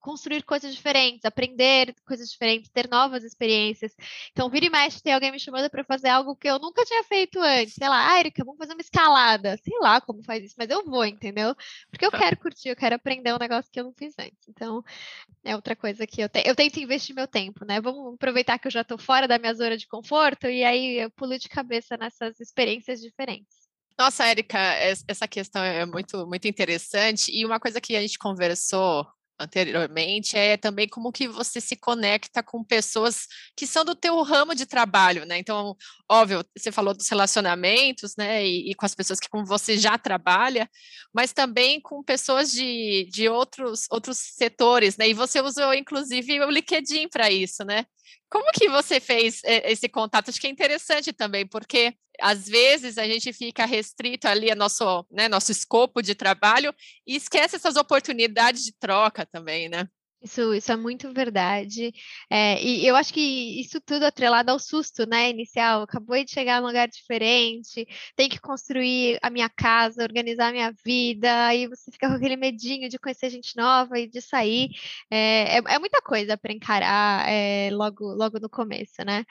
construir 0.00 0.42
coisas 0.42 0.74
diferentes, 0.74 1.24
aprender 1.24 1.94
coisas 2.06 2.28
diferentes, 2.28 2.70
ter 2.70 2.88
novas 2.88 3.24
experiências. 3.24 3.94
Então, 4.32 4.48
vira 4.48 4.66
e 4.66 4.70
mexe, 4.70 5.02
tem 5.02 5.12
alguém 5.12 5.32
me 5.32 5.40
chamando 5.40 5.68
para 5.70 5.84
fazer 5.84 6.08
algo 6.08 6.36
que 6.36 6.48
eu 6.48 6.58
nunca 6.58 6.84
tinha 6.84 7.02
feito 7.04 7.40
antes. 7.40 7.74
Sei 7.74 7.88
lá, 7.88 8.12
ah, 8.12 8.20
Erika, 8.20 8.44
vamos 8.44 8.58
fazer 8.58 8.72
uma 8.72 8.80
escalada. 8.80 9.56
Sei 9.62 9.78
lá 9.80 10.00
como 10.00 10.22
faz 10.22 10.44
isso, 10.44 10.54
mas 10.58 10.70
eu 10.70 10.84
vou, 10.84 11.04
entendeu? 11.04 11.54
Porque 11.90 12.06
eu 12.06 12.10
quero 12.10 12.36
curtir, 12.38 12.68
eu 12.68 12.76
quero 12.76 12.94
aprender 12.94 13.32
um 13.34 13.38
negócio 13.38 13.70
que 13.70 13.80
eu 13.80 13.84
não 13.84 13.92
fiz 13.92 14.14
antes. 14.18 14.48
Então, 14.48 14.82
é 15.44 15.54
outra 15.56 15.74
coisa 15.76 16.06
que 16.06 16.20
eu, 16.20 16.28
te... 16.28 16.42
eu 16.46 16.54
tento 16.54 16.78
investir 16.80 17.14
meu 17.14 17.26
tempo, 17.26 17.64
né? 17.64 17.80
Vamos 17.80 18.14
aproveitar 18.14 18.58
que 18.58 18.66
eu 18.66 18.72
já 18.72 18.82
estou 18.82 18.98
fora 18.98 19.26
da 19.26 19.38
minha 19.38 19.54
zona 19.54 19.76
de 19.76 19.86
conforto 19.86 20.46
e 20.46 20.64
aí 20.64 21.00
eu 21.00 21.10
pulo 21.10 21.38
de 21.38 21.48
cabeça 21.48 21.96
nessas 21.96 22.38
experiências 22.40 23.00
diferentes. 23.00 23.68
Nossa, 23.98 24.26
Érica, 24.26 24.58
essa 25.08 25.26
questão 25.26 25.62
é 25.62 25.84
muito, 25.84 26.24
muito 26.24 26.46
interessante. 26.46 27.32
E 27.32 27.44
uma 27.44 27.58
coisa 27.58 27.80
que 27.80 27.96
a 27.96 28.00
gente 28.00 28.16
conversou 28.16 29.04
anteriormente 29.38 30.36
é 30.36 30.56
também 30.56 30.88
como 30.88 31.12
que 31.12 31.28
você 31.28 31.60
se 31.60 31.76
conecta 31.76 32.42
com 32.42 32.64
pessoas 32.64 33.26
que 33.56 33.66
são 33.66 33.84
do 33.84 33.94
teu 33.94 34.20
ramo 34.22 34.54
de 34.54 34.66
trabalho, 34.66 35.24
né? 35.24 35.38
Então, 35.38 35.76
óbvio, 36.10 36.44
você 36.56 36.72
falou 36.72 36.94
dos 36.94 37.08
relacionamentos, 37.08 38.14
né? 38.16 38.44
E, 38.44 38.70
e, 38.70 38.74
com 38.74 38.84
as 38.84 38.94
pessoas 38.94 39.20
que 39.20 39.28
com 39.28 39.44
você 39.44 39.78
já 39.78 39.96
trabalha, 39.96 40.68
mas 41.12 41.32
também 41.32 41.80
com 41.80 42.02
pessoas 42.02 42.50
de, 42.50 43.08
de 43.10 43.28
outros, 43.28 43.86
outros 43.90 44.18
setores, 44.18 44.96
né? 44.96 45.08
E 45.08 45.14
você 45.14 45.40
usou, 45.40 45.72
inclusive, 45.74 46.40
o 46.40 46.50
LinkedIn 46.50 47.08
para 47.08 47.30
isso, 47.30 47.64
né? 47.64 47.84
Como 48.30 48.50
que 48.52 48.68
você 48.68 49.00
fez 49.00 49.40
eh, 49.44 49.72
esse 49.72 49.88
contato? 49.88 50.28
Acho 50.28 50.40
que 50.40 50.46
é 50.46 50.50
interessante 50.50 51.12
também, 51.12 51.46
porque 51.46 51.94
às 52.20 52.46
vezes 52.48 52.98
a 52.98 53.04
gente 53.06 53.32
fica 53.32 53.64
restrito 53.64 54.26
ali 54.28 54.50
a 54.50 54.54
nosso, 54.54 55.06
né, 55.10 55.28
nosso 55.28 55.52
escopo 55.52 56.02
de 56.02 56.14
trabalho 56.14 56.74
e 57.06 57.16
esquece 57.16 57.56
essas 57.56 57.76
oportunidades 57.76 58.64
de 58.64 58.72
troca 58.78 59.26
também, 59.26 59.68
né? 59.68 59.88
Isso, 60.20 60.52
isso 60.52 60.72
é 60.72 60.76
muito 60.76 61.12
verdade. 61.12 61.92
É, 62.28 62.60
e 62.60 62.84
eu 62.84 62.96
acho 62.96 63.14
que 63.14 63.20
isso 63.60 63.80
tudo 63.80 64.04
atrelado 64.04 64.50
ao 64.50 64.58
susto, 64.58 65.06
né, 65.08 65.30
inicial. 65.30 65.82
Acabou 65.82 66.22
de 66.24 66.30
chegar 66.30 66.60
num 66.60 66.66
lugar 66.66 66.88
diferente, 66.88 67.86
tem 68.16 68.28
que 68.28 68.40
construir 68.40 69.18
a 69.22 69.30
minha 69.30 69.48
casa, 69.48 70.02
organizar 70.02 70.48
a 70.48 70.52
minha 70.52 70.72
vida, 70.84 71.46
aí 71.46 71.68
você 71.68 71.92
fica 71.92 72.08
com 72.08 72.14
aquele 72.14 72.36
medinho 72.36 72.88
de 72.88 72.98
conhecer 72.98 73.30
gente 73.30 73.56
nova 73.56 73.96
e 73.98 74.08
de 74.08 74.20
sair. 74.20 74.70
É, 75.08 75.58
é, 75.58 75.62
é 75.74 75.78
muita 75.78 76.02
coisa 76.02 76.36
para 76.36 76.52
encarar 76.52 77.28
é, 77.28 77.70
logo, 77.70 78.04
logo 78.12 78.40
no 78.40 78.50
começo, 78.50 79.04
né? 79.06 79.24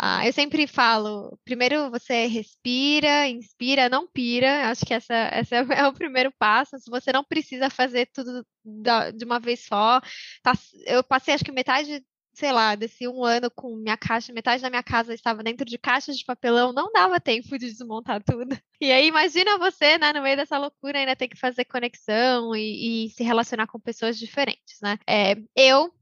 Ah, 0.00 0.24
eu 0.26 0.32
sempre 0.32 0.66
falo, 0.68 1.36
primeiro 1.44 1.90
você 1.90 2.26
respira, 2.26 3.26
inspira, 3.28 3.88
não 3.88 4.06
pira. 4.06 4.70
Acho 4.70 4.86
que 4.86 4.94
essa, 4.94 5.14
essa 5.14 5.56
é 5.74 5.86
o 5.88 5.92
primeiro 5.92 6.32
passo. 6.38 6.76
Você 6.88 7.12
não 7.12 7.24
precisa 7.24 7.68
fazer 7.70 8.06
tudo 8.12 8.46
da, 8.82 9.10
de 9.10 9.24
uma 9.24 9.38
vez 9.40 9.64
só. 9.64 10.00
Tá, 10.42 10.52
eu 10.86 11.02
passei 11.02 11.34
acho 11.34 11.44
que 11.44 11.52
metade, 11.52 12.04
sei 12.32 12.52
lá, 12.52 12.74
desse 12.74 13.08
um 13.08 13.24
ano 13.24 13.50
com 13.50 13.76
minha 13.76 13.96
caixa, 13.96 14.32
metade 14.32 14.62
da 14.62 14.70
minha 14.70 14.82
casa 14.82 15.14
estava 15.14 15.42
dentro 15.42 15.64
de 15.64 15.78
caixas 15.78 16.16
de 16.16 16.24
papelão, 16.24 16.72
não 16.72 16.92
dava 16.92 17.20
tempo 17.20 17.58
de 17.58 17.66
desmontar 17.66 18.22
tudo. 18.22 18.56
E 18.80 18.92
aí 18.92 19.08
imagina 19.08 19.58
você, 19.58 19.98
né, 19.98 20.12
no 20.12 20.22
meio 20.22 20.36
dessa 20.36 20.56
loucura, 20.56 21.00
ainda 21.00 21.16
ter 21.16 21.26
que 21.26 21.36
fazer 21.36 21.64
conexão 21.64 22.54
e, 22.54 23.06
e 23.06 23.10
se 23.10 23.24
relacionar 23.24 23.66
com 23.66 23.80
pessoas 23.80 24.16
diferentes, 24.16 24.78
né? 24.80 24.96
É, 25.04 25.34
eu 25.56 25.92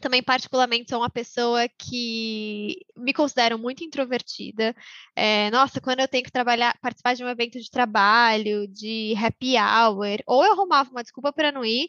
também 0.00 0.22
particularmente 0.22 0.90
sou 0.90 1.00
uma 1.00 1.10
pessoa 1.10 1.68
que 1.68 2.76
me 2.96 3.12
considero 3.12 3.58
muito 3.58 3.84
introvertida. 3.84 4.74
É, 5.14 5.50
nossa, 5.50 5.80
quando 5.80 6.00
eu 6.00 6.08
tenho 6.08 6.24
que 6.24 6.32
trabalhar, 6.32 6.76
participar 6.80 7.14
de 7.14 7.24
um 7.24 7.28
evento 7.28 7.60
de 7.60 7.70
trabalho, 7.70 8.66
de 8.68 9.14
happy 9.16 9.54
hour, 9.56 10.18
ou 10.26 10.44
eu 10.44 10.52
arrumava 10.52 10.90
uma 10.90 11.02
desculpa 11.02 11.32
para 11.32 11.52
não 11.52 11.64
ir, 11.64 11.88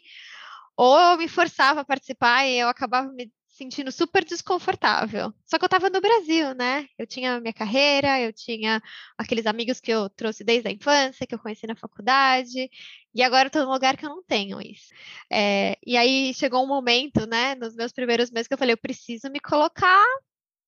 ou 0.76 0.98
eu 0.98 1.18
me 1.18 1.28
forçava 1.28 1.80
a 1.80 1.84
participar 1.84 2.46
e 2.46 2.58
eu 2.58 2.68
acabava 2.68 3.08
me 3.12 3.32
sentindo 3.52 3.92
super 3.92 4.24
desconfortável. 4.24 5.32
Só 5.46 5.58
que 5.58 5.64
eu 5.64 5.66
estava 5.66 5.90
no 5.90 6.00
Brasil, 6.00 6.54
né? 6.54 6.86
Eu 6.98 7.06
tinha 7.06 7.38
minha 7.38 7.52
carreira, 7.52 8.18
eu 8.20 8.32
tinha 8.32 8.82
aqueles 9.16 9.46
amigos 9.46 9.78
que 9.78 9.90
eu 9.90 10.08
trouxe 10.10 10.42
desde 10.42 10.68
a 10.68 10.72
infância, 10.72 11.26
que 11.26 11.34
eu 11.34 11.38
conheci 11.38 11.66
na 11.66 11.76
faculdade, 11.76 12.70
e 13.14 13.22
agora 13.22 13.48
estou 13.48 13.64
num 13.64 13.72
lugar 13.72 13.96
que 13.96 14.06
eu 14.06 14.10
não 14.10 14.22
tenho 14.24 14.60
isso. 14.60 14.88
É, 15.30 15.76
e 15.86 15.96
aí 15.96 16.32
chegou 16.34 16.64
um 16.64 16.66
momento, 16.66 17.26
né, 17.26 17.54
nos 17.54 17.76
meus 17.76 17.92
primeiros 17.92 18.30
meses, 18.30 18.48
que 18.48 18.54
eu 18.54 18.58
falei, 18.58 18.72
eu 18.72 18.78
preciso 18.78 19.30
me 19.30 19.38
colocar 19.38 20.04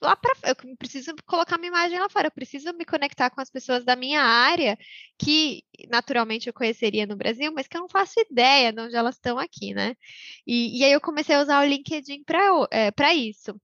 lá 0.04 0.16
para 0.16 0.32
eu 0.44 0.76
preciso 0.76 1.14
colocar 1.26 1.58
minha 1.58 1.68
imagem 1.68 1.98
lá 1.98 2.08
fora, 2.08 2.28
eu 2.28 2.32
preciso 2.32 2.72
me 2.74 2.84
conectar 2.84 3.30
com 3.30 3.40
as 3.40 3.50
pessoas 3.50 3.84
da 3.84 3.96
minha 3.96 4.20
área 4.22 4.78
que 5.18 5.64
naturalmente 5.88 6.46
eu 6.46 6.52
conheceria 6.52 7.06
no 7.06 7.16
Brasil, 7.16 7.52
mas 7.52 7.66
que 7.66 7.76
eu 7.76 7.80
não 7.80 7.88
faço 7.88 8.20
ideia 8.20 8.72
de 8.72 8.80
onde 8.80 8.96
elas 8.96 9.16
estão 9.16 9.38
aqui, 9.38 9.74
né? 9.74 9.96
E, 10.46 10.78
e 10.80 10.84
aí 10.84 10.92
eu 10.92 11.00
comecei 11.00 11.34
a 11.34 11.42
usar 11.42 11.62
o 11.62 11.68
LinkedIn 11.68 12.22
para 12.24 12.38
é, 12.70 13.14
isso. 13.14 13.58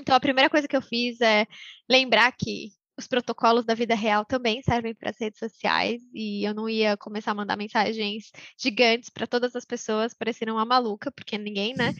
Então 0.00 0.14
a 0.14 0.20
primeira 0.20 0.50
coisa 0.50 0.68
que 0.68 0.76
eu 0.76 0.82
fiz 0.82 1.20
é 1.20 1.46
lembrar 1.88 2.32
que 2.32 2.70
os 2.96 3.06
protocolos 3.06 3.64
da 3.64 3.74
vida 3.74 3.94
real 3.94 4.24
também 4.24 4.62
servem 4.62 4.94
para 4.94 5.10
as 5.10 5.18
redes 5.18 5.38
sociais 5.38 6.02
e 6.14 6.46
eu 6.46 6.54
não 6.54 6.68
ia 6.68 6.96
começar 6.96 7.30
a 7.30 7.34
mandar 7.34 7.56
mensagens 7.56 8.30
gigantes 8.58 9.08
para 9.08 9.26
todas 9.26 9.56
as 9.56 9.64
pessoas 9.64 10.14
parecendo 10.14 10.52
uma 10.52 10.66
maluca, 10.66 11.10
porque 11.10 11.38
ninguém, 11.38 11.74
né, 11.74 11.94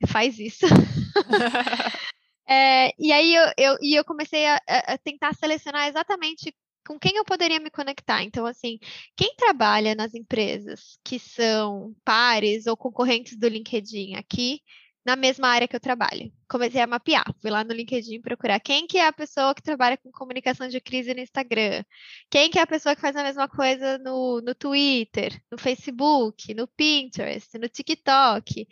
faz 0.08 0.38
isso. 0.38 0.66
É, 2.48 2.92
e 2.98 3.12
aí 3.12 3.34
eu, 3.34 3.52
eu, 3.58 3.78
e 3.80 3.94
eu 3.94 4.04
comecei 4.04 4.46
a, 4.46 4.60
a 4.66 4.98
tentar 4.98 5.34
selecionar 5.34 5.88
exatamente 5.88 6.54
com 6.86 6.98
quem 6.98 7.16
eu 7.16 7.24
poderia 7.24 7.58
me 7.58 7.70
conectar. 7.70 8.22
Então, 8.22 8.46
assim, 8.46 8.78
quem 9.16 9.34
trabalha 9.36 9.94
nas 9.94 10.14
empresas 10.14 10.98
que 11.04 11.18
são 11.18 11.94
pares 12.04 12.66
ou 12.66 12.76
concorrentes 12.76 13.36
do 13.36 13.48
LinkedIn 13.48 14.14
aqui, 14.14 14.60
na 15.04 15.16
mesma 15.16 15.48
área 15.48 15.68
que 15.68 15.74
eu 15.76 15.80
trabalho 15.80 16.32
comecei 16.48 16.80
a 16.80 16.86
mapear. 16.86 17.24
Fui 17.40 17.50
lá 17.50 17.64
no 17.64 17.72
LinkedIn 17.72 18.20
procurar 18.20 18.60
quem 18.60 18.86
que 18.86 18.98
é 18.98 19.06
a 19.06 19.12
pessoa 19.12 19.54
que 19.54 19.62
trabalha 19.62 19.96
com 19.96 20.10
comunicação 20.10 20.68
de 20.68 20.80
crise 20.80 21.12
no 21.12 21.20
Instagram, 21.20 21.84
quem 22.30 22.50
que 22.50 22.58
é 22.58 22.62
a 22.62 22.66
pessoa 22.66 22.94
que 22.94 23.00
faz 23.00 23.16
a 23.16 23.22
mesma 23.22 23.48
coisa 23.48 23.98
no, 23.98 24.40
no 24.40 24.54
Twitter, 24.54 25.40
no 25.50 25.58
Facebook, 25.58 26.54
no 26.54 26.68
Pinterest, 26.68 27.58
no 27.58 27.68
TikTok. 27.68 28.66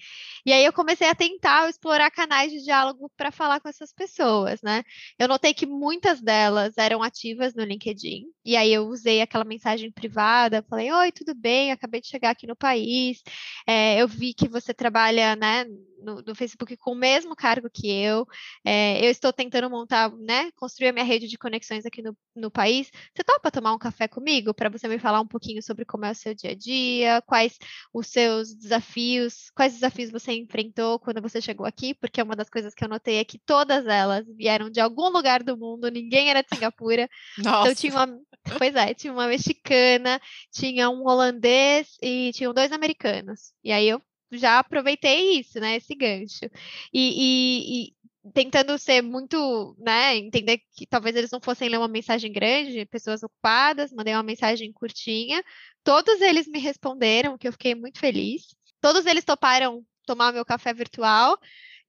E 0.47 0.53
aí 0.53 0.65
eu 0.65 0.73
comecei 0.73 1.09
a 1.09 1.15
tentar 1.15 1.69
explorar 1.69 2.11
canais 2.11 2.53
de 2.53 2.63
diálogo 2.63 3.11
para 3.17 3.31
falar 3.31 3.61
com 3.61 3.69
essas 3.69 3.93
pessoas, 3.93 4.63
né? 4.63 4.83
Eu 5.19 5.29
notei 5.29 5.55
que 5.55 5.67
muitas 5.67 6.21
delas 6.21 6.75
eram 6.77 7.03
ativas 7.03 7.55
no 7.55 7.65
LinkedIn, 7.65 8.27
e 8.45 8.57
aí 8.57 8.73
eu 8.73 8.87
usei 8.87 9.21
aquela 9.21 9.45
mensagem 9.45 9.91
privada, 9.91 10.65
falei, 10.69 10.93
oi, 10.93 11.13
tudo 11.13 11.35
bem, 11.35 11.73
acabei 11.73 12.01
de 12.01 12.09
chegar 12.09 12.31
aqui 12.31 12.47
no 12.47 12.57
país, 12.57 13.23
é, 13.67 14.01
eu 14.01 14.09
vi 14.09 14.35
que 14.35 14.49
você 14.49 14.73
trabalha, 14.75 15.35
né, 15.37 15.65
no, 16.03 16.23
no 16.23 16.35
Facebook 16.35 16.77
com 16.77 16.93
o 16.93 16.95
mesmo 16.95 17.35
cargo 17.35 17.64
cargo 17.65 17.71
que 17.71 17.91
eu. 17.91 18.27
É, 18.65 19.05
eu 19.05 19.11
estou 19.11 19.33
tentando 19.33 19.71
montar, 19.71 20.11
né, 20.17 20.51
construir 20.53 20.89
a 20.89 20.93
minha 20.93 21.05
rede 21.05 21.27
de 21.27 21.39
conexões 21.39 21.87
aqui 21.87 22.03
no, 22.03 22.17
no 22.35 22.51
país. 22.51 22.91
Você 23.15 23.25
topa 23.25 23.51
tomar 23.51 23.75
um 23.75 23.79
café 23.79 24.07
comigo 24.09 24.53
para 24.53 24.69
você 24.69 24.89
me 24.89 24.99
falar 24.99 25.21
um 25.21 25.27
pouquinho 25.27 25.63
sobre 25.63 25.85
como 25.85 26.05
é 26.05 26.11
o 26.11 26.15
seu 26.15 26.35
dia 26.35 26.51
a 26.51 26.55
dia, 26.55 27.23
quais 27.23 27.59
os 27.93 28.09
seus 28.09 28.55
desafios, 28.55 29.51
quais 29.55 29.75
desafios 29.75 30.11
você 30.11 30.33
enfrentou 30.33 30.99
quando 30.99 31.23
você 31.23 31.41
chegou 31.41 31.67
aqui? 31.67 31.95
Porque 31.95 32.23
uma 32.23 32.37
das 32.37 32.51
coisas 32.51 32.75
que 32.75 32.85
eu 32.85 32.89
notei 32.89 33.17
é 33.17 33.25
que 33.25 33.39
todas 33.39 33.87
elas 33.87 34.25
vieram 34.37 34.71
de 34.71 34.81
algum 34.81 35.09
lugar 35.09 35.43
do 35.43 35.57
mundo, 35.57 35.91
ninguém 35.91 36.31
era 36.31 36.43
de 36.43 36.49
Singapura. 36.55 37.09
Nossa. 37.39 37.71
Então 37.71 37.75
tinha 37.75 37.95
uma, 37.95 38.19
pois 38.59 38.75
é, 38.75 38.95
tinha 38.95 39.13
uma 39.13 39.27
mexicana, 39.27 40.21
tinha 40.53 40.91
um 40.91 41.07
holandês 41.07 41.97
e 42.03 42.33
tinham 42.35 42.53
dois 42.53 42.73
americanos. 42.73 43.53
E 43.63 43.73
aí 43.73 43.89
eu 43.89 44.03
já 44.33 44.59
aproveitei 44.59 45.39
isso, 45.39 45.59
né? 45.61 45.77
Esse 45.77 45.95
gancho. 45.95 46.45
E, 46.93 47.85
e, 47.85 47.89
e, 47.89 48.31
tentando 48.33 48.77
ser 48.79 49.03
muito, 49.03 49.77
né? 49.79 50.17
Entender 50.17 50.61
que 50.77 50.87
talvez 50.87 51.15
eles 51.17 51.31
não 51.31 51.41
fossem 51.41 51.69
ler 51.69 51.79
uma 51.79 51.89
mensagem 51.89 52.33
grande, 52.33 52.87
pessoas 52.87 53.23
ocupadas, 53.23 53.93
mandei 53.93 54.15
uma 54.15 54.23
mensagem 54.23 54.73
curtinha. 54.73 55.43
Todos 55.83 56.21
eles 56.21 56.47
me 56.49 56.59
responderam, 56.59 57.39
que 57.39 57.49
eu 57.49 57.53
fiquei 57.53 57.75
muito 57.75 57.99
feliz. 57.99 58.55
Todos 58.81 59.07
eles 59.07 59.25
toparam 59.25 59.85
tomar 60.07 60.33
meu 60.33 60.45
café 60.45 60.73
virtual. 60.73 61.39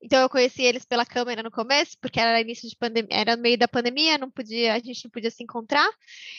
Então 0.02 0.21
eu 0.21 0.30
conheci 0.30 0.62
eles 0.62 0.86
pela 0.86 1.06
câmera 1.06 1.41
no 1.41 1.50
começo, 1.50 1.98
porque 2.00 2.19
era 2.19 2.39
início 2.41 2.69
de 2.69 2.76
pandemia, 2.76 3.10
era 3.12 3.38
meio 3.38 3.58
da 3.58 3.67
pandemia, 3.67 4.17
não 4.17 4.30
podia, 4.30 4.74
a 4.74 4.80
gente 4.80 5.06
não 5.06 5.12
podia 5.12 5.32
se 5.32 5.43
encontrar. 5.43 5.89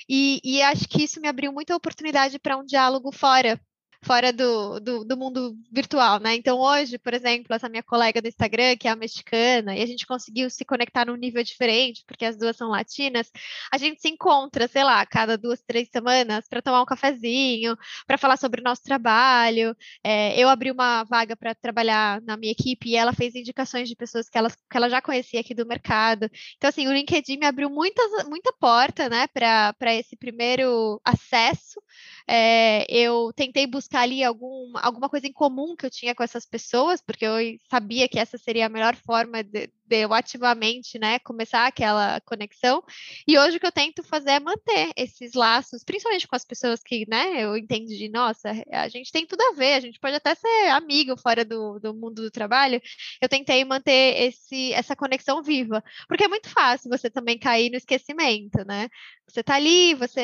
E, 0.09 0.41
e 0.45 0.63
acho 0.63 0.87
que 0.89 1.03
isso 1.03 1.21
me 1.21 1.29
abriu 1.29 1.53
muita 1.53 1.75
oportunidade 1.75 2.39
para 2.39 2.57
um 2.57 2.65
diálogo 2.65 3.11
fora 3.13 3.61
fora 4.03 4.33
do, 4.33 4.79
do, 4.81 5.05
do, 5.05 5.17
mundo 5.17 5.57
virtual, 5.73 6.21
né? 6.21 6.35
Então, 6.35 6.59
hoje, 6.59 6.99
por 6.99 7.13
exemplo, 7.15 7.55
essa 7.55 7.69
minha 7.69 7.83
colega 7.83 8.23
do 8.23 8.29
Instagram, 8.29 8.77
que 8.77 8.87
é 8.87 8.91
a 8.91 8.97
mexicana, 8.97 9.77
e 9.77 9.83
a 9.83 9.87
gente 9.87 10.07
conseguiu 10.07 10.49
se 10.49 10.65
conectar 10.65 11.07
num 11.07 11.17
nível 11.17 11.43
diferente, 11.43 12.05
porque 12.07 12.25
as 12.25 12.37
duas 12.37 12.57
são 12.57 12.69
latinas, 12.69 13.31
a 13.73 13.79
gente 13.79 14.01
se 14.01 14.09
encontra, 14.09 14.69
sei 14.69 14.85
lá, 14.85 15.05
cada 15.07 15.37
duas, 15.37 15.61
três 15.63 15.89
semanas 15.91 16.47
para 16.49 16.63
tomar 16.63 16.83
um 16.83 16.87
cafezinho, 16.87 17.77
para 18.07 18.19
falar 18.19 18.37
sobre 18.37 18.61
o 18.61 18.65
nosso 18.65 18.83
trabalho. 18.83 19.77
É, 20.05 20.39
eu 20.39 20.49
abri 20.49 20.71
uma 20.71 21.05
vaga 21.05 21.37
para 21.37 21.55
trabalhar 21.55 22.21
na 22.23 22.37
minha 22.37 22.53
equipe 22.53 22.91
e 22.91 22.97
ela 22.97 23.13
fez 23.13 23.35
indicações 23.35 23.89
de 23.89 23.97
pessoas 23.97 24.29
que 24.29 24.39
ela, 24.39 24.51
que 24.51 24.77
ela 24.77 24.89
já 24.89 25.03
conhecia 25.03 25.41
aqui 25.41 25.55
do 25.55 25.67
mercado. 25.67 26.31
Então, 26.57 26.69
assim, 26.69 26.87
o 26.87 26.93
LinkedIn 26.93 27.39
me 27.39 27.47
abriu 27.47 27.69
muitas, 27.71 28.25
muita 28.29 28.53
porta, 28.53 29.09
né, 29.09 29.27
para 29.29 29.95
esse 29.95 30.17
primeiro 30.17 31.01
acesso. 31.05 31.81
É, 32.29 32.87
eu 32.93 33.33
tentei 33.35 33.67
buscar 33.67 33.86
buscar 33.87 34.01
ali 34.03 34.23
algum, 34.25 34.73
alguma 34.77 35.09
coisa 35.09 35.27
em 35.27 35.33
comum 35.33 35.77
que 35.77 35.87
eu 35.87 35.91
tinha 35.91 36.15
com 36.15 36.23
essas 36.23 36.45
pessoas, 36.47 37.01
porque 37.01 37.25
eu 37.25 37.37
sabia 37.71 38.09
que 38.09 38.19
essa 38.19 38.37
seria 38.39 38.67
a 38.67 38.69
melhor 38.69 38.97
forma 38.97 39.43
de, 39.45 39.71
de 39.87 39.97
eu 39.97 40.13
ativamente, 40.13 40.99
né, 40.99 41.19
começar 41.21 41.67
aquela 41.67 42.21
conexão. 42.23 42.83
E 43.27 43.39
hoje 43.39 43.57
o 43.57 43.61
que 43.61 43.67
eu 43.67 43.73
tento 43.73 44.03
fazer 44.03 44.33
é 44.33 44.41
manter 44.41 44.93
esses 44.97 45.35
laços, 45.35 45.85
principalmente 45.85 46.27
com 46.27 46.37
as 46.37 46.45
pessoas 46.45 46.83
que, 46.83 47.05
né, 47.09 47.45
eu 47.45 47.57
entendo 47.57 47.87
de, 47.89 48.09
nossa, 48.09 48.51
a 48.73 48.89
gente 48.89 49.13
tem 49.13 49.27
tudo 49.27 49.41
a 49.43 49.53
ver, 49.53 49.75
a 49.75 49.81
gente 49.81 49.99
pode 50.01 50.17
até 50.17 50.35
ser 50.35 50.69
amigo 50.71 51.17
fora 51.17 51.45
do, 51.45 51.79
do 51.79 51.95
mundo 51.95 52.23
do 52.23 52.31
trabalho. 52.31 52.81
Eu 53.21 53.29
tentei 53.29 53.65
manter 53.65 54.23
esse, 54.23 54.73
essa 54.73 54.97
conexão 54.97 55.43
viva, 55.43 55.83
porque 56.09 56.25
é 56.25 56.29
muito 56.29 56.49
fácil 56.49 56.91
você 56.91 57.11
também 57.11 57.39
cair 57.39 57.71
no 57.71 57.77
esquecimento, 57.77 58.65
né? 58.67 58.89
Você 59.29 59.43
tá 59.43 59.57
ali, 59.57 59.95
você 59.95 60.21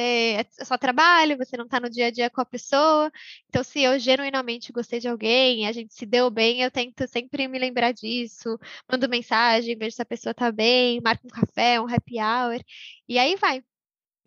é 0.59 0.64
só 0.64 0.79
trabalho, 0.79 1.37
você 1.37 1.57
não 1.57 1.66
tá 1.66 1.81
no 1.81 1.90
dia 1.90 2.07
a 2.07 2.11
dia 2.11 2.31
com 2.31 2.40
a 2.40 2.44
pessoa. 2.44 3.11
Então, 3.48 3.64
se 3.64 3.81
eu 3.83 3.98
genuinamente 3.98 4.72
gostei 4.72 5.01
de 5.01 5.09
alguém, 5.09 5.66
a 5.66 5.72
gente 5.72 5.92
se 5.92 6.07
deu 6.07 6.31
bem, 6.31 6.62
eu 6.62 6.70
tento 6.70 7.07
sempre 7.09 7.48
me 7.48 7.59
lembrar 7.59 7.92
disso, 7.92 8.59
mando 8.90 9.09
mensagem, 9.09 9.51
vejo 9.60 9.96
se 9.96 10.02
a 10.02 10.06
pessoa 10.06 10.34
tá 10.34 10.50
bem, 10.50 11.00
marco 11.02 11.26
um 11.26 11.30
café, 11.30 11.80
um 11.80 11.86
happy 11.86 12.18
hour, 12.20 12.60
e 13.08 13.18
aí 13.18 13.36
vai. 13.36 13.62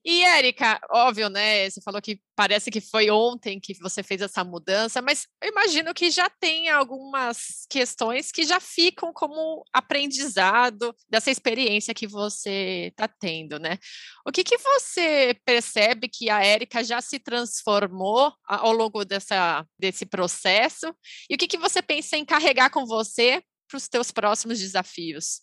E, 0.08 0.24
Érica, 0.24 0.80
óbvio, 0.92 1.30
né? 1.30 1.68
Você 1.68 1.82
falou 1.82 2.00
que 2.00 2.22
parece 2.36 2.70
que 2.70 2.80
foi 2.80 3.10
ontem 3.10 3.60
que 3.60 3.74
você 3.80 4.04
fez 4.04 4.22
essa 4.22 4.44
mudança, 4.44 5.02
mas 5.02 5.26
eu 5.42 5.50
imagino 5.50 5.96
que 5.96 6.12
já 6.12 6.30
tem 6.30 6.70
algumas 6.70 7.66
questões 7.68 8.32
que 8.32 8.44
já 8.44 8.60
ficam 8.60 9.12
como 9.12 9.66
aprendizado 9.74 10.96
dessa 11.10 11.32
experiência 11.32 11.92
que 11.92 12.06
você 12.06 12.90
está 12.92 13.08
tendo, 13.08 13.58
né? 13.58 13.80
O 14.24 14.32
que, 14.32 14.44
que 14.44 14.60
você 14.60 15.36
percebe 15.44 16.08
que 16.08 16.30
a 16.30 16.46
Érica 16.46 16.84
já 16.84 17.02
se 17.02 17.18
transformou 17.18 18.32
ao 18.46 18.74
longo 18.74 19.04
dessa, 19.06 19.66
desse 19.80 20.06
processo? 20.06 20.86
E 21.28 21.34
o 21.34 21.38
que, 21.38 21.48
que 21.48 21.58
você 21.58 21.82
pensa 21.82 22.16
em 22.16 22.26
carregar 22.26 22.70
com 22.70 22.86
você 22.86 23.42
para 23.68 23.78
os 23.78 23.88
teus 23.88 24.12
próximos 24.12 24.60
desafios? 24.60 25.42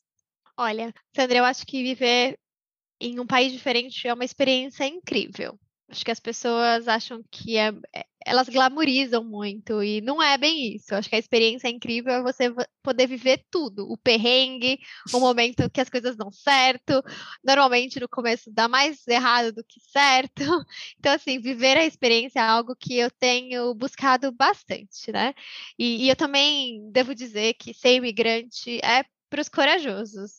Olha, 0.57 0.93
Sandra, 1.15 1.39
eu 1.39 1.45
acho 1.45 1.67
que 1.67 1.83
viver 1.83 2.39
em 3.01 3.19
um 3.19 3.27
país 3.27 3.53
diferente 3.53 4.07
é 4.07 4.15
uma 4.15 4.25
experiência 4.25 4.87
incrível. 4.87 5.59
Acho 5.93 6.07
que 6.07 6.11
as 6.11 6.21
pessoas 6.21 6.89
acham 6.89 7.23
que 7.31 7.59
é, 7.59 7.69
é, 7.95 8.07
elas 8.25 8.49
glamorizam 8.49 9.23
muito 9.23 9.83
e 9.83 10.01
não 10.01 10.23
é 10.23 10.39
bem 10.39 10.75
isso. 10.75 10.95
Acho 10.95 11.07
que 11.07 11.17
a 11.17 11.19
experiência 11.19 11.69
é 11.69 11.71
incrível 11.71 12.15
é 12.15 12.23
você 12.23 12.51
poder 12.83 13.07
viver 13.07 13.45
tudo, 13.51 13.87
o 13.93 13.99
perrengue, 13.99 14.79
o 15.13 15.21
momento 15.21 15.69
que 15.71 15.83
as 15.83 15.91
coisas 15.91 16.17
dão 16.17 16.31
certo. 16.33 17.03
Normalmente 17.45 18.01
no 18.01 18.09
começo 18.09 18.51
dá 18.51 18.69
mais 18.69 19.07
errado 19.07 19.53
do 19.53 19.63
que 19.65 19.81
certo. 19.81 20.43
Então 20.99 21.13
assim, 21.13 21.39
viver 21.39 21.77
a 21.77 21.85
experiência 21.85 22.41
é 22.41 22.43
algo 22.43 22.75
que 22.75 22.97
eu 22.97 23.11
tenho 23.11 23.75
buscado 23.75 24.33
bastante, 24.33 25.13
né? 25.13 25.35
E, 25.79 26.07
e 26.07 26.09
eu 26.09 26.17
também 26.17 26.91
devo 26.91 27.15
dizer 27.15 27.53
que 27.55 27.75
ser 27.75 27.97
imigrante 27.97 28.79
é 28.83 29.05
para 29.33 29.41
os 29.41 29.49
corajosos, 29.49 30.33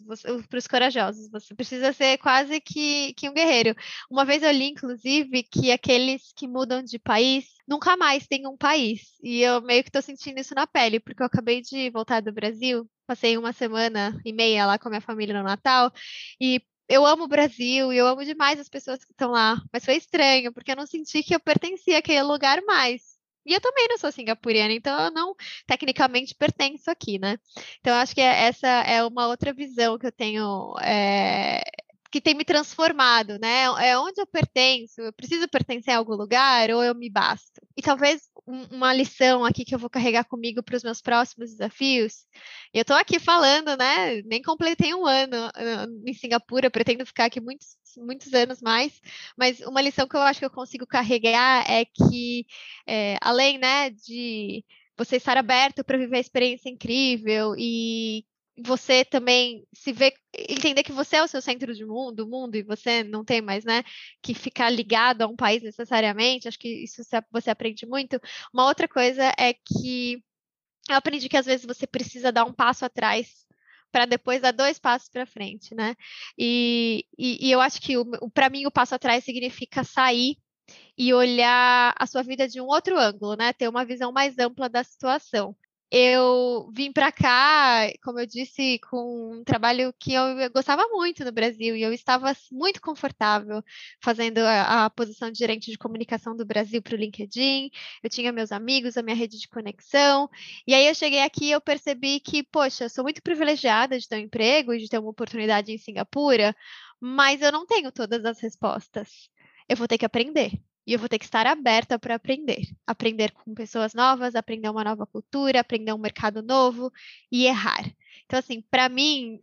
para 0.48 0.60
os 0.60 0.68
corajosos. 0.68 1.28
Você 1.32 1.56
precisa 1.56 1.92
ser 1.94 2.20
quase 2.20 2.62
que, 2.62 3.12
que 3.16 3.28
um 3.28 3.34
guerreiro. 3.34 3.76
Uma 4.08 4.24
vez 4.24 4.44
eu 4.44 4.52
li, 4.52 4.70
inclusive, 4.70 5.42
que 5.42 5.72
aqueles 5.72 6.32
que 6.36 6.48
mudam 6.48 6.84
de 6.84 7.00
país 7.00 7.46
nunca 7.68 7.98
mais 7.98 8.28
têm 8.28 8.46
um 8.46 8.56
país. 8.56 9.18
E 9.24 9.42
eu 9.42 9.62
meio 9.62 9.82
que 9.82 9.90
estou 9.90 10.02
sentindo 10.04 10.40
isso 10.40 10.54
na 10.54 10.68
pele, 10.68 11.00
porque 11.00 11.24
eu 11.24 11.26
acabei 11.26 11.60
de 11.60 11.90
voltar 11.90 12.22
do 12.22 12.32
Brasil, 12.32 12.88
passei 13.08 13.36
uma 13.36 13.52
semana 13.52 14.16
e 14.24 14.32
meia 14.32 14.68
lá 14.68 14.78
com 14.78 14.90
a 14.90 14.92
minha 14.92 15.02
família 15.02 15.36
no 15.36 15.44
Natal, 15.44 15.92
e 16.40 16.62
eu 16.88 17.04
amo 17.04 17.24
o 17.24 17.28
Brasil 17.28 17.92
e 17.92 17.98
eu 17.98 18.06
amo 18.06 18.24
demais 18.24 18.60
as 18.60 18.70
pessoas 18.70 19.04
que 19.04 19.12
estão 19.12 19.32
lá, 19.32 19.60
mas 19.74 19.86
foi 19.86 19.96
estranho, 19.96 20.54
porque 20.54 20.72
eu 20.72 20.76
não 20.76 20.86
senti 20.86 21.24
que 21.24 21.34
eu 21.34 21.40
pertencia 21.40 21.98
àquele 21.98 22.22
lugar 22.22 22.62
mais. 22.62 23.13
E 23.46 23.54
eu 23.54 23.62
também 23.62 23.88
não 23.90 23.98
sou 23.98 24.12
singapuriana, 24.12 24.74
então 24.74 24.98
eu 25.00 25.12
não 25.12 25.36
tecnicamente 25.68 26.36
pertenço 26.36 26.90
aqui, 26.90 27.20
né? 27.20 27.38
Então, 27.80 27.96
acho 27.96 28.14
que 28.16 28.22
é, 28.22 28.46
essa 28.46 28.68
é 28.68 29.04
uma 29.04 29.28
outra 29.28 29.54
visão 29.54 29.98
que 29.98 30.08
eu 30.08 30.12
tenho, 30.12 30.74
é, 30.82 31.62
que 32.12 32.22
tem 32.22 32.36
me 32.36 32.46
transformado, 32.46 33.40
né? 33.40 33.64
É 33.82 33.98
onde 33.98 34.22
eu 34.22 34.28
pertenço, 34.28 35.02
eu 35.02 35.14
preciso 35.14 35.48
pertencer 35.50 35.94
a 35.94 35.98
algum 35.98 36.16
lugar 36.16 36.70
ou 36.72 36.84
eu 36.84 36.96
me 36.96 37.10
basto? 37.10 37.62
E 37.76 37.82
talvez 37.82 38.30
uma 38.46 38.94
lição 38.94 39.46
aqui 39.46 39.64
que 39.64 39.74
eu 39.74 39.80
vou 39.80 39.90
carregar 39.90 40.26
comigo 40.26 40.62
para 40.62 40.76
os 40.76 40.84
meus 40.84 41.02
próximos 41.02 41.52
desafios. 41.52 42.26
Eu 42.74 42.82
estou 42.82 42.96
aqui 42.96 43.20
falando, 43.20 43.78
né? 43.78 44.22
Nem 44.24 44.42
completei 44.42 44.94
um 44.94 45.06
ano 45.06 45.50
em 46.06 46.14
Singapura, 46.14 46.70
pretendo 46.70 47.06
ficar 47.06 47.26
aqui 47.26 47.40
muitos, 47.40 47.78
muitos 47.98 48.34
anos 48.34 48.62
mais. 48.62 49.00
Mas 49.38 49.62
uma 49.62 49.82
lição 49.82 50.08
que 50.08 50.16
eu 50.16 50.22
acho 50.22 50.40
que 50.40 50.46
eu 50.46 50.52
consigo 50.52 50.86
carregar 50.86 51.64
é 51.70 51.86
que, 51.86 52.46
é, 52.88 53.18
além, 53.22 53.58
né, 53.58 53.90
de 53.90 54.64
você 54.98 55.16
estar 55.18 55.38
aberto 55.38 55.84
para 55.84 55.98
viver 55.98 56.18
a 56.18 56.22
experiência 56.22 56.70
incrível 56.70 57.56
e 57.58 58.26
você 58.58 59.04
também 59.04 59.66
se 59.74 59.92
vê, 59.92 60.14
entender 60.50 60.84
que 60.84 60.92
você 60.92 61.18
é 61.18 61.24
o 61.24 61.28
seu 61.28 61.42
centro 61.42 61.74
de 61.74 61.86
mundo, 61.86 62.18
do 62.18 62.30
mundo, 62.30 62.56
e 62.56 62.64
você 62.64 63.04
não 63.04 63.26
tem 63.26 63.42
mais, 63.42 63.64
né, 63.64 63.84
que 64.22 64.34
ficar 64.34 64.70
ligado 64.70 65.24
a 65.24 65.28
um 65.28 65.36
país 65.36 65.64
necessariamente, 65.64 66.48
acho 66.48 66.60
que 66.60 66.84
isso 66.84 67.02
você 67.32 67.50
aprende 67.50 67.86
muito. 67.86 68.20
Uma 68.54 68.66
outra 68.66 68.88
coisa 68.88 69.34
é 69.40 69.54
que 69.54 70.24
eu 70.90 70.96
aprendi 70.96 71.30
que 71.30 71.38
às 71.38 71.46
vezes 71.46 71.66
você 71.66 71.88
precisa 71.88 72.32
dar 72.32 72.46
um 72.46 72.54
passo 72.54 72.86
atrás 72.86 73.46
para 73.92 74.06
depois 74.06 74.42
dar 74.42 74.52
dois 74.52 74.80
passos 74.80 75.10
para 75.10 75.26
frente, 75.26 75.76
né? 75.76 75.96
E, 76.38 77.06
e, 77.18 77.48
e, 77.48 77.52
eu 77.52 77.62
acho 77.62 77.80
que 77.80 77.94
para 78.34 78.50
mim 78.50 78.66
o 78.66 78.72
passo 78.72 78.96
atrás 78.96 79.24
significa 79.24 79.84
sair 79.84 80.36
e 80.98 81.14
olhar 81.14 81.94
a 81.98 82.08
sua 82.08 82.24
vida 82.24 82.48
de 82.48 82.60
um 82.60 82.66
outro 82.66 82.98
ângulo, 83.00 83.36
né? 83.36 83.54
Ter 83.54 83.68
uma 83.68 83.86
visão 83.86 84.12
mais 84.12 84.38
ampla 84.40 84.68
da 84.68 84.84
situação 84.84 85.56
eu 85.96 86.72
vim 86.74 86.92
para 86.92 87.12
cá, 87.12 87.88
como 88.04 88.20
eu 88.20 88.26
disse, 88.26 88.80
com 88.90 89.38
um 89.38 89.44
trabalho 89.44 89.94
que 90.00 90.12
eu, 90.12 90.24
gostava 90.52 90.88
muito 90.88 91.24
no 91.24 91.32
Brasil 91.32 91.76
e 91.76 91.84
eu 91.84 91.94
estava 91.94 92.36
muito 92.52 92.82
confortável 92.82 93.64
fazendo 94.02 94.40
a, 94.40 94.86
a 94.86 94.90
posição 94.90 95.30
de 95.30 95.38
gerente 95.38 95.70
de 95.70 95.78
comunicação 95.78 96.36
do 96.36 96.44
Brasil 96.44 96.82
para 96.82 96.96
o 96.96 96.98
LinkedIn. 96.98 97.70
Eu 98.02 98.10
tinha 98.10 98.32
meus 98.32 98.52
amigos, 98.52 98.98
a 98.98 99.04
minha 99.04 99.16
rede 99.16 99.40
de 99.40 99.48
conexão. 99.48 100.28
E 100.66 100.74
aí 100.74 100.88
eu 100.88 100.96
cheguei 100.96 101.22
aqui 101.22 101.46
e 101.46 101.52
eu 101.52 101.62
percebi 101.62 102.20
que, 102.20 102.42
poxa, 102.42 102.90
sou 102.90 103.04
muito 103.04 103.22
privilegiada 103.22 104.00
de 104.00 104.08
ter 104.10 104.16
um 104.16 104.20
emprego 104.20 104.74
e 104.74 104.80
de 104.80 104.90
ter 104.90 104.98
uma 104.98 105.12
oportunidade 105.12 105.72
em 105.72 105.78
Singapura, 105.78 106.56
mas 107.00 107.40
eu 107.44 107.52
não 107.52 107.68
tenho 107.68 107.92
todas 107.92 108.26
as 108.26 108.40
respostas. 108.40 109.30
Eu 109.70 109.78
vou 109.78 109.88
ter 109.88 110.00
que 110.00 110.06
aprender. 110.06 110.60
E 110.86 110.94
eu 110.94 111.00
vou 111.00 111.08
ter 111.08 111.20
que 111.20 111.26
estar 111.26 111.48
aberta 111.48 111.98
para 111.98 112.16
aprender. 112.16 112.68
Aprender 112.86 113.32
com 113.32 113.54
pessoas 113.54 113.94
novas, 113.94 114.36
aprender 114.36 114.70
uma 114.70 114.84
nova 114.84 115.06
cultura, 115.06 115.60
aprender 115.60 115.94
um 115.94 115.98
mercado 115.98 116.42
novo 116.42 116.92
e 117.32 117.46
errar. 117.46 117.84
Então, 118.26 118.40
assim, 118.40 118.62
para 118.70 118.90
mim, 118.90 119.40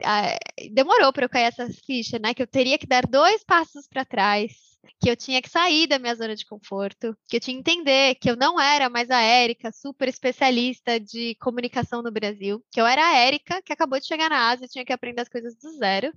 demorou 0.72 1.12
para 1.12 1.24
eu 1.24 1.28
cair 1.28 1.44
essa 1.44 1.68
ficha, 1.86 2.18
né? 2.18 2.34
Que 2.34 2.42
eu 2.42 2.46
teria 2.46 2.78
que 2.78 2.86
dar 2.86 3.06
dois 3.06 3.44
passos 3.44 3.86
para 3.88 4.04
trás, 4.04 4.52
que 5.00 5.10
eu 5.10 5.16
tinha 5.16 5.40
que 5.40 5.48
sair 5.48 5.86
da 5.86 5.98
minha 5.98 6.14
zona 6.14 6.34
de 6.34 6.46
conforto, 6.46 7.16
que 7.28 7.36
eu 7.36 7.40
tinha 7.40 7.54
que 7.54 7.70
entender 7.70 8.14
que 8.16 8.30
eu 8.30 8.36
não 8.36 8.60
era 8.60 8.88
mais 8.88 9.10
a 9.10 9.20
Érica, 9.20 9.70
super 9.72 10.08
especialista 10.08 10.98
de 10.98 11.34
comunicação 11.36 12.02
no 12.02 12.10
Brasil, 12.10 12.64
que 12.70 12.80
eu 12.80 12.86
era 12.86 13.06
a 13.06 13.16
Érica, 13.16 13.62
que 13.62 13.72
acabou 13.72 13.98
de 13.98 14.06
chegar 14.06 14.30
na 14.30 14.50
Ásia, 14.50 14.68
tinha 14.68 14.84
que 14.84 14.92
aprender 14.92 15.22
as 15.22 15.28
coisas 15.28 15.54
do 15.56 15.70
zero, 15.72 16.12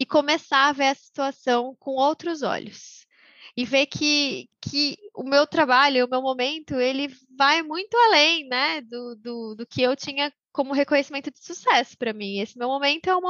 e 0.00 0.06
começar 0.06 0.68
a 0.68 0.72
ver 0.72 0.88
a 0.88 0.94
situação 0.94 1.76
com 1.78 1.92
outros 1.92 2.42
olhos 2.42 2.97
e 3.58 3.64
ver 3.64 3.86
que, 3.86 4.48
que 4.62 4.96
o 5.12 5.24
meu 5.24 5.44
trabalho, 5.44 6.06
o 6.06 6.08
meu 6.08 6.22
momento, 6.22 6.76
ele 6.76 7.08
vai 7.36 7.60
muito 7.60 7.92
além, 7.96 8.46
né, 8.46 8.80
do, 8.82 9.16
do, 9.16 9.54
do 9.56 9.66
que 9.66 9.82
eu 9.82 9.96
tinha 9.96 10.32
como 10.52 10.72
reconhecimento 10.72 11.28
de 11.28 11.44
sucesso 11.44 11.98
para 11.98 12.12
mim. 12.12 12.38
Esse 12.38 12.56
meu 12.56 12.68
momento 12.68 13.10
é 13.10 13.16
o 13.16 13.20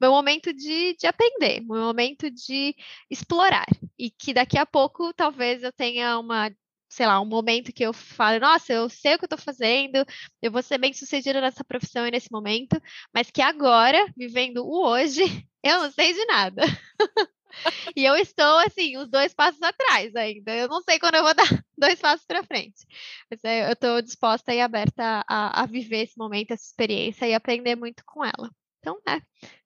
meu 0.00 0.12
momento 0.12 0.52
de, 0.52 0.94
de 0.96 1.04
aprender, 1.08 1.60
meu 1.62 1.82
momento 1.82 2.30
de 2.30 2.76
explorar. 3.10 3.66
E 3.98 4.08
que 4.08 4.32
daqui 4.32 4.56
a 4.56 4.64
pouco 4.64 5.12
talvez 5.14 5.64
eu 5.64 5.72
tenha 5.72 6.16
uma, 6.16 6.48
sei 6.88 7.06
lá, 7.08 7.20
um 7.20 7.26
momento 7.26 7.72
que 7.72 7.84
eu 7.84 7.92
falo, 7.92 8.38
nossa, 8.38 8.72
eu 8.72 8.88
sei 8.88 9.16
o 9.16 9.18
que 9.18 9.24
eu 9.24 9.26
estou 9.26 9.38
fazendo, 9.38 10.06
eu 10.40 10.52
vou 10.52 10.62
ser 10.62 10.78
bem 10.78 10.92
sucedida 10.92 11.40
nessa 11.40 11.64
profissão 11.64 12.06
e 12.06 12.10
nesse 12.12 12.30
momento, 12.30 12.80
mas 13.12 13.32
que 13.32 13.42
agora, 13.42 13.98
vivendo 14.16 14.64
o 14.64 14.86
hoje, 14.86 15.22
eu 15.60 15.82
não 15.82 15.90
sei 15.90 16.14
de 16.14 16.24
nada. 16.26 16.62
e 17.96 18.04
eu 18.04 18.14
estou, 18.16 18.58
assim, 18.58 18.96
os 18.96 19.08
dois 19.08 19.34
passos 19.34 19.62
atrás 19.62 20.14
ainda. 20.16 20.54
Eu 20.54 20.68
não 20.68 20.82
sei 20.82 20.98
quando 20.98 21.16
eu 21.16 21.22
vou 21.22 21.34
dar 21.34 21.64
dois 21.76 22.00
passos 22.00 22.26
para 22.26 22.42
frente. 22.42 22.86
Mas 23.30 23.42
é, 23.44 23.68
eu 23.68 23.72
estou 23.72 24.02
disposta 24.02 24.54
e 24.54 24.60
aberta 24.60 25.24
a, 25.28 25.62
a, 25.62 25.66
viver 25.66 26.02
esse 26.02 26.16
momento, 26.16 26.52
essa 26.52 26.64
experiência 26.64 27.26
e 27.26 27.34
aprender 27.34 27.76
muito 27.76 28.04
com 28.04 28.24
ela. 28.24 28.50
Então, 28.78 28.98
é, 29.08 29.20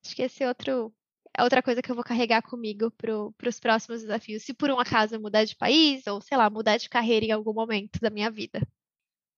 acho 0.04 0.14
que 0.14 0.22
esse 0.22 0.44
outro, 0.44 0.92
é 1.36 1.42
outra 1.42 1.62
coisa 1.62 1.80
que 1.80 1.90
eu 1.90 1.94
vou 1.94 2.04
carregar 2.04 2.42
comigo 2.42 2.90
para 2.90 3.48
os 3.48 3.60
próximos 3.60 4.02
desafios. 4.02 4.42
Se 4.42 4.52
por 4.52 4.70
um 4.70 4.78
acaso 4.78 5.14
eu 5.14 5.20
mudar 5.20 5.44
de 5.44 5.56
país, 5.56 6.06
ou 6.06 6.20
sei 6.20 6.36
lá, 6.36 6.50
mudar 6.50 6.76
de 6.76 6.88
carreira 6.88 7.26
em 7.26 7.32
algum 7.32 7.52
momento 7.52 7.98
da 8.00 8.10
minha 8.10 8.30
vida. 8.30 8.60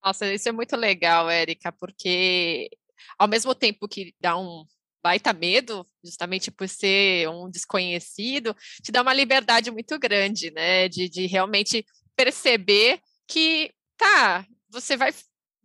Nossa, 0.03 0.33
isso 0.33 0.49
é 0.49 0.53
muito 0.53 0.77
legal, 0.77 1.29
Érica, 1.29 1.73
porque 1.73 2.71
ao 3.19 3.29
mesmo 3.29 3.55
tempo 3.55 3.89
que 3.89 4.15
dá 4.21 4.37
um 4.37 4.65
baita 5.03 5.33
medo, 5.33 5.87
justamente 6.05 6.51
por 6.51 6.69
ser 6.69 7.29
um 7.29 7.51
desconhecido, 7.51 8.55
te 8.83 8.91
dá 8.93 9.03
uma 9.03 9.15
liberdade 9.15 9.71
muito 9.71 9.99
grande, 9.99 10.51
né? 10.51 10.89
De, 10.89 11.09
de 11.09 11.27
realmente 11.27 11.85
perceber 12.17 13.01
que 13.27 13.73
tá, 13.97 14.47
você 14.71 14.97
vai 14.97 15.13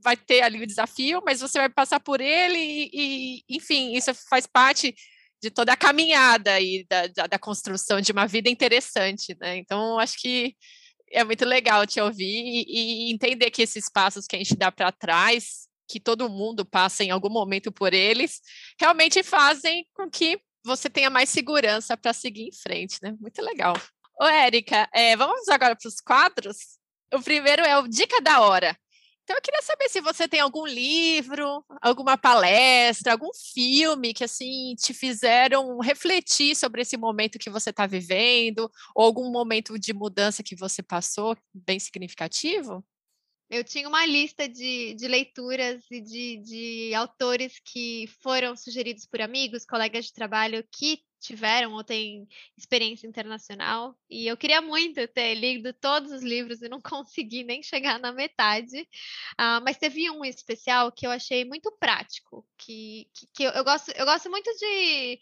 vai 0.04 0.17
ter 0.17 0.41
ali 0.41 0.62
o 0.62 0.67
desafio, 0.67 1.22
mas 1.26 1.39
você 1.39 1.58
vai 1.58 1.69
passar 1.69 1.98
por 2.00 2.19
ele 2.19 2.60
e, 2.60 3.41
e 3.48 3.56
enfim, 3.56 3.96
isso 3.96 4.13
faz 4.30 4.46
parte 4.46 4.93
de 5.41 5.50
toda 5.50 5.74
a 5.74 5.78
caminhada 5.78 6.54
aí 6.54 6.86
da, 6.89 7.08
da, 7.08 7.28
da, 7.28 7.39
construção 7.39 8.02
de 8.02 8.12
uma 8.12 8.28
vida 8.28 8.50
interessante, 8.50 9.36
né? 9.39 9.58
Então, 9.58 10.00
acho 10.00 10.17
que 10.19 10.56
é 11.12 11.24
muito 11.24 11.46
legal 11.46 11.86
te 11.86 12.00
ouvir 12.00 12.26
e, 12.26 13.10
e 13.10 13.13
entender 13.13 13.52
que 13.52 13.62
esses 13.62 13.89
passos 13.89 14.26
que 14.26 14.36
a 14.36 14.39
gente 14.39 14.56
dá 14.56 14.72
para 14.72 14.91
trás, 14.91 15.67
que 15.94 16.00
todo 16.00 16.28
mundo 16.28 16.66
passa 16.66 17.04
em 17.04 17.12
algum 17.12 17.30
momento 17.30 17.72
por 17.72 17.94
eles, 17.94 18.42
realmente 18.80 19.22
fazem 19.22 19.86
com 19.94 20.10
que 20.10 20.42
você 20.66 20.90
tenha 20.90 21.08
mais 21.08 21.30
segurança 21.30 21.96
para 21.96 22.12
seguir 22.12 22.48
em 22.48 22.52
frente, 22.52 22.98
né? 23.04 23.16
Muito 23.20 23.40
legal. 23.44 23.76
Ô, 24.20 24.26
Érica, 24.26 24.90
é, 24.92 25.16
vamos 25.16 25.48
agora 25.50 25.76
para 25.76 25.88
os 25.88 26.02
quadros? 26.02 26.58
O 27.14 27.22
primeiro 27.22 27.62
é 27.62 27.78
o 27.78 27.88
Dica 27.88 28.20
da 28.22 28.42
Hora. 28.42 28.76
Então, 29.24 29.36
eu 29.38 29.42
queria 29.42 29.62
saber 29.62 29.88
se 29.88 30.02
você 30.02 30.28
tem 30.28 30.40
algum 30.40 30.66
livro, 30.66 31.64
alguma 31.80 32.18
palestra, 32.18 33.12
algum 33.12 33.30
filme 33.54 34.16
que, 34.16 34.24
assim, 34.24 34.74
te 34.76 34.96
fizeram 34.96 35.78
refletir 35.80 36.56
sobre 36.56 36.82
esse 36.82 36.98
momento 36.98 37.38
que 37.38 37.52
você 37.52 37.70
está 37.70 37.86
vivendo, 37.86 38.70
ou 38.96 39.06
algum 39.06 39.32
momento 39.32 39.78
de 39.78 39.94
mudança 39.94 40.42
que 40.42 40.56
você 40.56 40.82
passou 40.82 41.38
bem 41.54 41.80
significativo? 41.80 42.84
Eu 43.50 43.64
tinha 43.64 43.88
uma 43.88 44.06
lista 44.06 44.48
de, 44.48 44.94
de 44.96 45.08
leituras 45.08 45.84
e 45.92 46.02
de, 46.02 46.38
de 46.38 46.96
autores 46.96 47.60
que 47.60 48.08
foram 48.22 48.56
sugeridos 48.56 49.06
por 49.06 49.22
amigos, 49.22 49.66
colegas 49.66 50.06
de 50.06 50.14
trabalho 50.14 50.66
que 50.72 51.04
tiveram 51.24 51.74
ou 51.74 51.84
têm 51.84 52.28
experiência 52.58 53.08
internacional. 53.08 53.98
E 54.10 54.28
eu 54.28 54.36
queria 54.36 54.62
muito 54.62 55.08
ter 55.08 55.36
lido 55.36 55.74
todos 55.74 56.12
os 56.12 56.22
livros 56.22 56.62
e 56.62 56.70
não 56.70 56.82
consegui 56.84 57.44
nem 57.44 57.64
chegar 57.64 58.00
na 58.00 58.12
metade. 58.12 58.82
Uh, 59.40 59.64
mas 59.64 59.78
teve 59.78 60.10
um 60.12 60.24
especial 60.26 60.92
que 60.92 61.08
eu 61.08 61.12
achei 61.12 61.46
muito 61.46 61.72
prático, 61.80 62.46
que, 62.58 63.08
que, 63.14 63.28
que 63.34 63.44
eu, 63.44 63.52
eu, 63.52 63.64
gosto, 63.64 63.92
eu 63.92 64.06
gosto 64.06 64.30
muito 64.30 64.52
de 64.58 65.20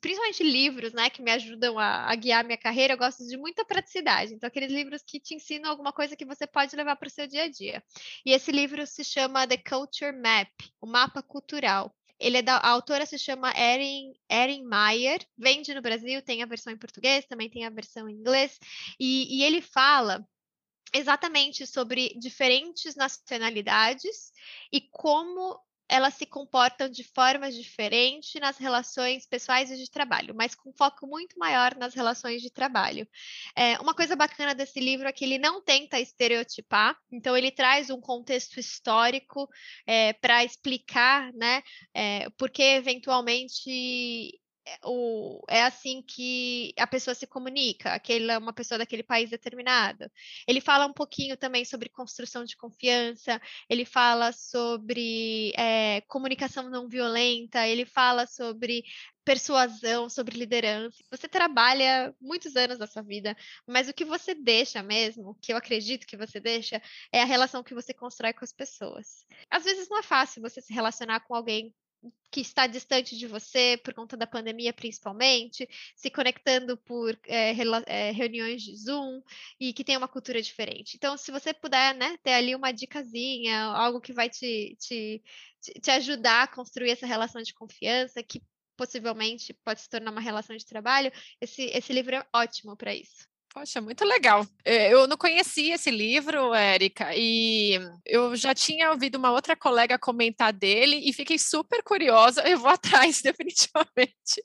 principalmente 0.00 0.42
livros, 0.42 0.92
né, 0.92 1.10
que 1.10 1.22
me 1.22 1.30
ajudam 1.30 1.78
a, 1.78 2.10
a, 2.10 2.14
guiar 2.14 2.44
minha 2.44 2.58
carreira, 2.58 2.94
eu 2.94 2.98
gosto 2.98 3.26
de 3.26 3.36
muita 3.36 3.64
praticidade. 3.64 4.34
Então, 4.34 4.46
aqueles 4.46 4.72
livros 4.72 5.02
que 5.02 5.20
te 5.20 5.34
ensinam 5.34 5.70
alguma 5.70 5.92
coisa 5.92 6.16
que 6.16 6.24
você 6.24 6.46
pode 6.46 6.74
levar 6.74 6.96
para 6.96 7.08
o 7.08 7.10
seu 7.10 7.26
dia 7.26 7.44
a 7.44 7.48
dia. 7.48 7.82
E 8.24 8.32
esse 8.32 8.50
livro 8.50 8.86
se 8.86 9.04
chama 9.04 9.46
The 9.46 9.58
Culture 9.58 10.12
Map, 10.12 10.50
o 10.80 10.86
mapa 10.86 11.22
cultural. 11.22 11.94
Ele 12.18 12.38
é 12.38 12.42
da, 12.42 12.56
a 12.56 12.68
autora 12.68 13.04
se 13.04 13.18
chama 13.18 13.52
Erin, 13.58 14.12
Erin 14.30 14.64
Meyer, 14.64 15.20
vende 15.36 15.74
no 15.74 15.82
Brasil, 15.82 16.22
tem 16.22 16.42
a 16.42 16.46
versão 16.46 16.72
em 16.72 16.78
português, 16.78 17.26
também 17.26 17.50
tem 17.50 17.64
a 17.64 17.70
versão 17.70 18.08
em 18.08 18.14
inglês, 18.14 18.58
e, 18.98 19.38
e 19.38 19.42
ele 19.42 19.60
fala 19.60 20.24
exatamente 20.94 21.66
sobre 21.66 22.14
diferentes 22.18 22.94
nacionalidades 22.94 24.32
e 24.72 24.80
como 24.80 25.58
elas 25.92 26.14
se 26.14 26.24
comportam 26.24 26.88
de 26.88 27.04
formas 27.04 27.54
diferentes 27.54 28.40
nas 28.40 28.56
relações 28.56 29.26
pessoais 29.26 29.70
e 29.70 29.76
de 29.76 29.90
trabalho, 29.90 30.34
mas 30.34 30.54
com 30.54 30.72
foco 30.72 31.06
muito 31.06 31.38
maior 31.38 31.76
nas 31.76 31.92
relações 31.92 32.40
de 32.40 32.50
trabalho. 32.50 33.06
É, 33.54 33.78
uma 33.78 33.92
coisa 33.92 34.16
bacana 34.16 34.54
desse 34.54 34.80
livro 34.80 35.06
é 35.06 35.12
que 35.12 35.22
ele 35.22 35.36
não 35.36 35.60
tenta 35.60 36.00
estereotipar, 36.00 36.96
então 37.12 37.36
ele 37.36 37.50
traz 37.50 37.90
um 37.90 38.00
contexto 38.00 38.58
histórico 38.58 39.46
é, 39.86 40.14
para 40.14 40.42
explicar, 40.42 41.30
né, 41.34 41.62
é, 41.92 42.30
porque 42.38 42.62
eventualmente 42.62 44.40
o, 44.84 45.42
é 45.48 45.62
assim 45.62 46.02
que 46.02 46.72
a 46.78 46.86
pessoa 46.86 47.14
se 47.14 47.26
comunica, 47.26 47.92
aquela 47.92 48.38
uma 48.38 48.52
pessoa 48.52 48.78
daquele 48.78 49.02
país 49.02 49.30
determinado. 49.30 50.10
Ele 50.46 50.60
fala 50.60 50.86
um 50.86 50.92
pouquinho 50.92 51.36
também 51.36 51.64
sobre 51.64 51.88
construção 51.88 52.44
de 52.44 52.56
confiança, 52.56 53.40
ele 53.68 53.84
fala 53.84 54.32
sobre 54.32 55.52
é, 55.56 56.00
comunicação 56.02 56.68
não 56.70 56.88
violenta, 56.88 57.66
ele 57.66 57.84
fala 57.84 58.26
sobre 58.26 58.84
persuasão, 59.24 60.08
sobre 60.08 60.36
liderança. 60.36 61.02
Você 61.10 61.28
trabalha 61.28 62.14
muitos 62.20 62.56
anos 62.56 62.78
da 62.78 62.86
sua 62.86 63.02
vida, 63.02 63.36
mas 63.66 63.88
o 63.88 63.94
que 63.94 64.04
você 64.04 64.34
deixa 64.34 64.82
mesmo, 64.82 65.36
que 65.40 65.52
eu 65.52 65.56
acredito 65.56 66.06
que 66.06 66.16
você 66.16 66.40
deixa, 66.40 66.82
é 67.12 67.22
a 67.22 67.26
relação 67.26 67.62
que 67.62 67.74
você 67.74 67.94
constrói 67.94 68.32
com 68.32 68.44
as 68.44 68.52
pessoas. 68.52 69.24
Às 69.50 69.64
vezes 69.64 69.88
não 69.88 69.98
é 69.98 70.02
fácil 70.02 70.42
você 70.42 70.60
se 70.60 70.72
relacionar 70.72 71.20
com 71.20 71.34
alguém 71.34 71.72
que 72.30 72.40
está 72.40 72.66
distante 72.66 73.16
de 73.16 73.26
você 73.26 73.78
por 73.84 73.92
conta 73.92 74.16
da 74.16 74.26
pandemia, 74.26 74.72
principalmente, 74.72 75.68
se 75.94 76.10
conectando 76.10 76.76
por 76.78 77.18
é, 77.26 77.52
reuniões 78.12 78.62
de 78.62 78.74
Zoom 78.76 79.22
e 79.60 79.72
que 79.72 79.84
tem 79.84 79.96
uma 79.96 80.08
cultura 80.08 80.40
diferente. 80.40 80.96
Então, 80.96 81.16
se 81.16 81.30
você 81.30 81.52
puder, 81.52 81.94
né, 81.94 82.16
ter 82.22 82.32
ali 82.32 82.54
uma 82.54 82.72
dicasinha, 82.72 83.64
algo 83.64 84.00
que 84.00 84.12
vai 84.12 84.30
te, 84.30 84.76
te, 84.80 85.22
te 85.80 85.90
ajudar 85.90 86.44
a 86.44 86.48
construir 86.48 86.90
essa 86.90 87.06
relação 87.06 87.42
de 87.42 87.52
confiança, 87.54 88.22
que 88.22 88.42
possivelmente 88.76 89.52
pode 89.64 89.80
se 89.82 89.88
tornar 89.88 90.10
uma 90.10 90.20
relação 90.20 90.56
de 90.56 90.66
trabalho, 90.66 91.12
esse, 91.40 91.64
esse 91.66 91.92
livro 91.92 92.16
é 92.16 92.26
ótimo 92.34 92.76
para 92.76 92.94
isso. 92.94 93.31
Poxa, 93.54 93.82
muito 93.82 94.02
legal. 94.04 94.46
É, 94.64 94.92
eu 94.92 95.06
não 95.06 95.16
conhecia 95.16 95.74
esse 95.74 95.90
livro, 95.90 96.54
Érica, 96.54 97.14
e 97.14 97.78
eu 98.06 98.34
já 98.34 98.54
tinha 98.54 98.90
ouvido 98.90 99.16
uma 99.16 99.30
outra 99.30 99.54
colega 99.54 99.98
comentar 99.98 100.52
dele 100.54 100.96
e 100.96 101.12
fiquei 101.12 101.38
super 101.38 101.82
curiosa. 101.82 102.42
Eu 102.48 102.58
vou 102.58 102.70
atrás, 102.72 103.20
definitivamente, 103.20 104.42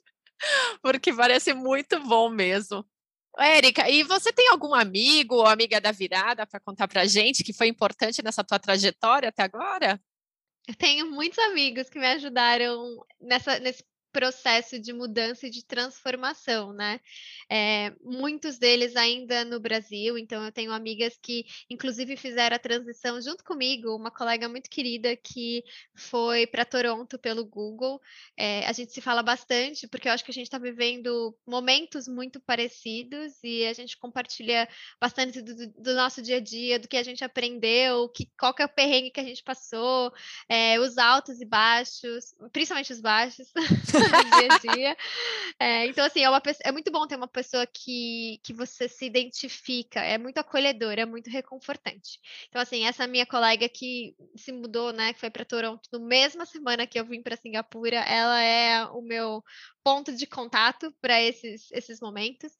porque 0.81 1.13
parece 1.13 1.53
muito 1.53 1.99
bom 2.01 2.29
mesmo. 2.29 2.85
Érica, 3.39 3.89
e 3.89 4.03
você 4.03 4.33
tem 4.33 4.49
algum 4.49 4.73
amigo 4.73 5.35
ou 5.35 5.45
amiga 5.45 5.79
da 5.79 5.91
virada 5.91 6.45
para 6.45 6.59
contar 6.59 6.87
para 6.87 7.05
gente 7.05 7.43
que 7.43 7.53
foi 7.53 7.67
importante 7.67 8.23
nessa 8.23 8.43
tua 8.43 8.59
trajetória 8.59 9.29
até 9.29 9.43
agora? 9.43 10.01
Eu 10.67 10.75
tenho 10.75 11.09
muitos 11.09 11.39
amigos 11.39 11.89
que 11.89 11.99
me 11.99 12.07
ajudaram 12.07 13.05
nessa, 13.21 13.59
nesse 13.59 13.83
processo 14.17 14.79
de 14.79 14.91
mudança 14.91 15.45
e 15.45 15.49
de 15.51 15.63
transformação, 15.63 16.73
né? 16.73 16.99
É, 17.47 17.93
muitos 18.03 18.57
deles 18.57 18.95
ainda 18.95 19.45
no 19.45 19.59
Brasil, 19.59 20.17
então 20.17 20.43
eu 20.43 20.51
tenho 20.51 20.71
amigas 20.71 21.19
que, 21.21 21.45
inclusive, 21.69 22.17
fizeram 22.17 22.55
a 22.55 22.59
transição 22.59 23.21
junto 23.21 23.43
comigo, 23.43 23.95
uma 23.95 24.09
colega 24.09 24.49
muito 24.49 24.71
querida 24.71 25.15
que 25.15 25.63
foi 25.95 26.47
para 26.47 26.65
Toronto 26.65 27.19
pelo 27.19 27.45
Google. 27.45 28.01
É, 28.35 28.65
a 28.65 28.73
gente 28.73 28.91
se 28.91 29.01
fala 29.01 29.21
bastante, 29.21 29.87
porque 29.87 30.07
eu 30.07 30.11
acho 30.11 30.25
que 30.25 30.31
a 30.31 30.33
gente 30.33 30.47
está 30.47 30.57
vivendo 30.57 31.37
momentos 31.45 32.07
muito 32.07 32.39
parecidos 32.39 33.33
e 33.43 33.67
a 33.67 33.73
gente 33.73 33.95
compartilha 33.97 34.67
bastante 34.99 35.43
do, 35.43 35.67
do, 35.73 35.93
nosso 35.93 36.23
dia 36.23 36.37
a 36.37 36.41
dia, 36.41 36.79
do 36.79 36.87
que 36.87 36.97
a 36.97 37.03
gente 37.03 37.23
aprendeu, 37.23 38.09
que, 38.09 38.27
qual 38.35 38.51
que 38.51 38.63
é 38.63 38.65
o 38.65 38.69
perrengue 38.69 39.11
que 39.11 39.19
a 39.19 39.23
gente 39.23 39.43
passou, 39.43 40.11
é, 40.49 40.79
os 40.79 40.97
altos 40.97 41.39
e 41.39 41.45
baixos, 41.45 42.33
principalmente 42.51 42.91
os 42.91 42.99
baixos. 42.99 43.53
dia 44.39 44.53
a 44.53 44.57
dia. 44.57 44.97
É, 45.59 45.85
então, 45.87 46.05
assim, 46.05 46.23
é, 46.23 46.29
uma, 46.29 46.41
é 46.63 46.71
muito 46.71 46.91
bom 46.91 47.07
ter 47.07 47.15
uma 47.15 47.27
pessoa 47.27 47.65
que, 47.65 48.39
que 48.43 48.53
você 48.53 48.87
se 48.87 49.05
identifica, 49.05 49.99
é 49.99 50.17
muito 50.17 50.37
acolhedora, 50.37 51.01
é 51.01 51.05
muito 51.05 51.29
reconfortante. 51.29 52.19
Então, 52.49 52.61
assim, 52.61 52.85
essa 52.85 53.07
minha 53.07 53.25
colega 53.25 53.67
que 53.67 54.15
se 54.35 54.51
mudou, 54.51 54.91
né, 54.93 55.13
que 55.13 55.19
foi 55.19 55.29
para 55.29 55.45
Toronto 55.45 55.89
no 55.91 55.99
mesma 55.99 56.45
semana 56.45 56.87
que 56.87 56.99
eu 56.99 57.05
vim 57.05 57.21
para 57.21 57.37
Singapura, 57.37 57.97
ela 57.97 58.41
é 58.41 58.85
o 58.85 59.01
meu 59.01 59.43
ponto 59.83 60.13
de 60.13 60.27
contato 60.27 60.93
para 61.01 61.21
esses, 61.21 61.71
esses 61.71 61.99
momentos. 61.99 62.51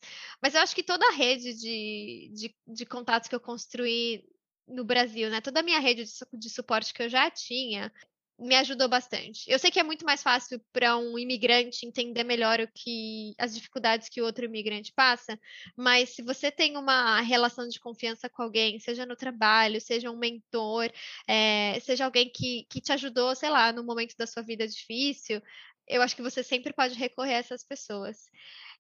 Mas 0.42 0.56
eu 0.56 0.62
acho 0.62 0.76
que 0.76 0.84
toda 0.84 1.06
a 1.08 1.14
rede 1.14 1.54
de, 1.54 2.32
de, 2.34 2.56
de 2.68 2.86
contatos 2.86 3.28
que 3.28 3.36
eu 3.36 3.40
construí 3.40 4.24
no 4.68 4.84
Brasil, 4.84 5.30
né? 5.30 5.42
Toda 5.42 5.62
a 5.62 5.64
minha 5.64 5.80
rede 5.80 6.04
de, 6.04 6.12
de, 6.34 6.50
suporte 6.50 6.94
que 6.94 7.04
eu 7.04 7.10
já 7.10 7.30
tinha, 7.32 7.92
me 8.39 8.56
ajudou 8.56 8.88
bastante. 8.88 9.50
Eu 9.50 9.58
sei 9.58 9.71
que 9.71 9.80
é 9.80 9.84
muito 9.84 10.06
mais 10.06 10.21
fácil 10.21 10.62
para 10.71 10.95
um 10.95 11.17
imigrante 11.17 11.86
entender 11.86 12.23
melhor 12.23 12.60
o 12.60 12.67
que 12.73 13.34
as 13.38 13.56
dificuldades 13.56 14.10
que 14.10 14.21
o 14.21 14.26
outro 14.26 14.45
imigrante 14.45 14.93
passa, 14.93 15.39
mas 15.76 16.10
se 16.10 16.21
você 16.21 16.52
tem 16.52 16.78
uma 16.78 17.19
relação 17.21 17.67
de 17.67 17.80
confiança 17.80 18.30
com 18.30 18.43
alguém, 18.43 18.80
seja 18.80 19.06
no 19.06 19.15
trabalho, 19.15 19.82
seja 19.82 20.12
um 20.12 20.17
mentor, 20.17 20.91
é, 21.28 21.80
seja 21.82 22.06
alguém 22.06 22.32
que, 22.32 22.67
que 22.69 22.80
te 22.80 22.91
ajudou, 22.91 23.36
sei 23.36 23.50
lá, 23.50 23.73
no 23.73 23.84
momento 23.84 24.15
da 24.17 24.28
sua 24.28 24.43
vida 24.43 24.67
difícil, 24.67 25.41
eu 25.88 26.02
acho 26.02 26.15
que 26.15 26.21
você 26.21 26.43
sempre 26.43 26.73
pode 26.73 26.95
recorrer 26.95 27.36
a 27.36 27.39
essas 27.39 27.63
pessoas. 27.63 28.17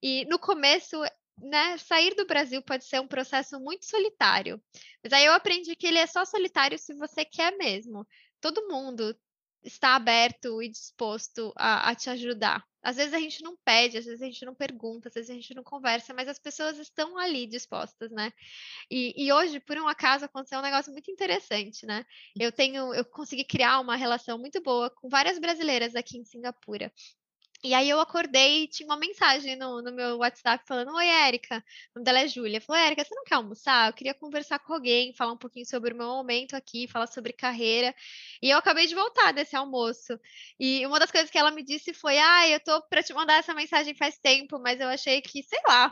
E 0.03 0.25
no 0.25 0.37
começo 0.37 1.01
né, 1.39 1.77
sair 1.77 2.15
do 2.15 2.25
Brasil 2.25 2.61
pode 2.61 2.85
ser 2.85 2.99
um 2.99 3.07
processo 3.07 3.59
muito 3.59 3.85
solitário. 3.85 4.61
Mas 5.03 5.13
aí 5.13 5.25
eu 5.25 5.33
aprendi 5.33 5.75
que 5.75 5.87
ele 5.87 5.97
é 5.97 6.07
só 6.07 6.25
solitário 6.25 6.77
se 6.77 6.93
você 6.93 7.23
quer 7.23 7.55
mesmo. 7.57 8.05
Todo 8.41 8.67
mundo 8.67 9.17
está 9.67 9.95
aberto 9.95 10.61
e 10.61 10.69
disposto 10.69 11.53
a, 11.55 11.89
a, 11.89 11.95
te 11.95 12.09
ajudar. 12.09 12.63
Às 12.81 12.95
vezes 12.95 13.13
a 13.13 13.19
gente 13.19 13.43
não 13.43 13.57
pede, 13.65 13.97
às 13.97 14.05
vezes 14.05 14.21
a 14.21 14.25
gente 14.25 14.45
não 14.45 14.55
pergunta, 14.55 15.09
às 15.09 15.15
vezes 15.15 15.29
a 15.29 15.33
gente 15.33 15.53
não 15.53 15.63
conversa, 15.63 16.13
mas 16.13 16.27
as 16.27 16.39
pessoas 16.39 16.77
estão 16.79 17.17
ali 17.17 17.45
dispostas, 17.45 18.11
né? 18.11 18.31
E, 18.89 19.13
e 19.25 19.31
hoje, 19.31 19.59
por 19.59 19.77
um 19.77 19.87
acaso, 19.87 20.25
aconteceu 20.25 20.59
um 20.59 20.63
negócio 20.63 20.91
muito 20.91 21.11
interessante, 21.11 21.85
né? 21.85 22.05
Eu 22.39 22.51
tenho, 22.51 22.93
eu 22.93 23.03
consegui 23.03 23.43
criar 23.43 23.79
uma 23.79 23.95
relação 23.95 24.37
muito 24.37 24.61
boa 24.61 24.89
com 24.89 25.09
várias 25.09 25.37
brasileiras 25.37 25.95
aqui 25.95 26.17
em 26.17 26.23
Singapura. 26.23 26.91
E 27.63 27.73
aí 27.73 27.89
eu 27.89 27.99
acordei 27.99 28.63
e 28.63 28.67
tinha 28.67 28.87
uma 28.87 28.97
mensagem 28.97 29.55
no, 29.55 29.81
no 29.81 29.91
meu 29.91 30.17
WhatsApp 30.17 30.63
falando: 30.67 30.93
Oi, 30.95 31.07
Érica. 31.07 31.57
O 31.95 31.99
nome 31.99 32.05
dela 32.05 32.19
é 32.19 32.27
Júlia. 32.27 32.61
Falou: 32.61 32.81
Érica, 32.81 33.03
você 33.03 33.15
não 33.15 33.23
quer 33.23 33.35
almoçar? 33.35 33.89
Eu 33.89 33.93
queria 33.93 34.13
conversar 34.13 34.59
com 34.59 34.73
alguém, 34.73 35.13
falar 35.13 35.33
um 35.33 35.37
pouquinho 35.37 35.65
sobre 35.65 35.93
o 35.93 35.97
meu 35.97 36.07
momento 36.07 36.55
aqui, 36.55 36.87
falar 36.87 37.07
sobre 37.07 37.33
carreira. 37.33 37.93
E 38.41 38.49
eu 38.49 38.57
acabei 38.57 38.85
de 38.85 38.95
voltar 38.95 39.31
desse 39.33 39.55
almoço. 39.55 40.19
E 40.59 40.85
uma 40.85 40.99
das 40.99 41.11
coisas 41.11 41.29
que 41.31 41.37
ela 41.37 41.51
me 41.51 41.63
disse 41.63 41.93
foi: 41.93 42.17
Ah, 42.17 42.47
eu 42.47 42.59
tô 42.59 42.81
para 42.83 43.01
te 43.03 43.13
mandar 43.13 43.39
essa 43.39 43.53
mensagem 43.53 43.95
faz 43.95 44.17
tempo, 44.19 44.59
mas 44.59 44.79
eu 44.79 44.87
achei 44.87 45.21
que, 45.21 45.41
sei 45.43 45.59
lá, 45.67 45.89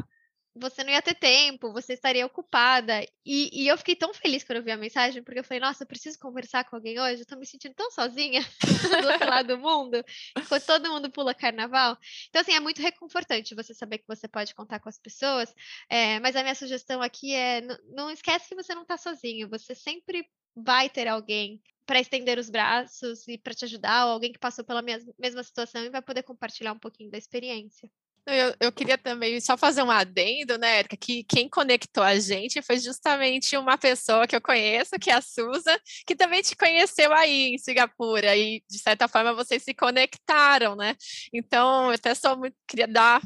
você 0.56 0.84
não 0.84 0.92
ia 0.92 1.02
ter 1.02 1.16
tempo, 1.16 1.74
você 1.74 1.94
estaria 1.94 2.26
ocupada. 2.26 3.06
E, 3.26 3.50
e, 3.52 3.68
eu 3.68 3.78
fiquei 3.78 3.96
tão 3.96 4.14
feliz 4.14 4.44
quando 4.44 4.58
eu 4.58 4.64
vi 4.64 4.72
a 4.72 4.78
mensagem, 4.78 5.22
porque 5.22 5.40
eu 5.40 5.44
falei, 5.44 5.60
nossa, 5.60 5.84
eu 5.84 5.88
preciso 5.88 6.18
conversar 6.18 6.64
com 6.64 6.76
alguém 6.76 7.00
hoje, 7.00 7.22
eu 7.22 7.26
tô 7.26 7.36
me 7.36 7.46
sentindo 7.46 7.76
tão 7.76 7.92
sozinha 7.92 8.42
do 9.04 9.08
outro 9.08 9.30
lado 9.30 9.48
do 9.50 9.58
mundo, 9.58 10.04
enquanto 10.38 10.66
todo 10.66 10.90
mundo 10.90 11.12
pula 11.12 11.34
carnaval. 11.34 11.98
Então, 12.30 12.42
assim, 12.42 12.54
é 12.54 12.60
muito 12.60 12.82
reconfortante 12.82 13.54
você 13.54 13.74
saber 13.74 13.98
que 13.98 14.08
você 14.08 14.28
pode 14.28 14.56
contar 14.56 14.80
com 14.80 14.88
as 14.88 14.98
pessoas, 14.98 15.54
é, 15.90 16.20
mas 16.20 16.36
a 16.36 16.42
minha 16.42 16.56
sugestão 16.56 17.02
aqui 17.02 17.34
é, 17.34 17.62
não 17.94 18.10
esquece 18.10 18.48
que 18.48 18.56
você 18.56 18.74
não 18.74 18.86
tá 18.86 18.98
sozinho, 18.98 19.50
você 19.50 19.76
sempre 19.76 20.26
vai 20.56 20.90
ter 20.90 21.08
alguém 21.08 21.62
para 21.86 22.00
estender 22.00 22.40
os 22.40 22.50
braços 22.50 23.28
e 23.28 23.38
para 23.38 23.54
te 23.54 23.66
ajudar, 23.66 24.06
ou 24.06 24.14
alguém 24.14 24.32
que 24.32 24.40
passou 24.40 24.64
pela 24.64 24.82
mesma 24.82 25.44
situação 25.44 25.84
e 25.84 25.90
vai 25.90 26.02
poder 26.02 26.24
compartilhar 26.24 26.72
um 26.72 26.80
pouquinho 26.80 27.12
da 27.12 27.18
experiência. 27.18 27.90
Eu, 28.28 28.56
eu, 28.60 28.72
queria 28.72 28.98
também 28.98 29.40
só 29.40 29.56
fazer 29.56 29.84
um 29.84 29.92
adendo, 29.92 30.58
né, 30.58 30.80
Erika, 30.80 30.98
que 30.98 31.24
quem 31.24 31.48
conectou 31.48 32.04
a 32.04 32.18
gente 32.18 32.60
foi 32.62 32.80
justamente 32.80 33.56
uma 33.56 33.78
pessoa 33.78 34.26
que 34.26 34.36
eu 34.36 34.42
conheço, 34.42 34.98
que 35.00 35.12
é 35.12 35.14
a 35.14 35.22
Suza, 35.22 35.80
que 36.08 36.16
também 36.16 36.42
te 36.42 36.56
conheceu 36.56 37.14
aí 37.14 37.54
em 37.54 37.58
Singapura, 37.60 38.36
e 38.36 38.64
de 38.68 38.80
certa 38.80 39.08
forma 39.08 39.34
vocês 39.34 39.62
se 39.62 39.76
conectaram, 39.76 40.76
né? 40.76 40.96
Então, 41.32 41.90
eu 41.90 41.96
até 41.96 42.16
só 42.16 42.36
queria 42.68 42.88
dar 42.88 43.22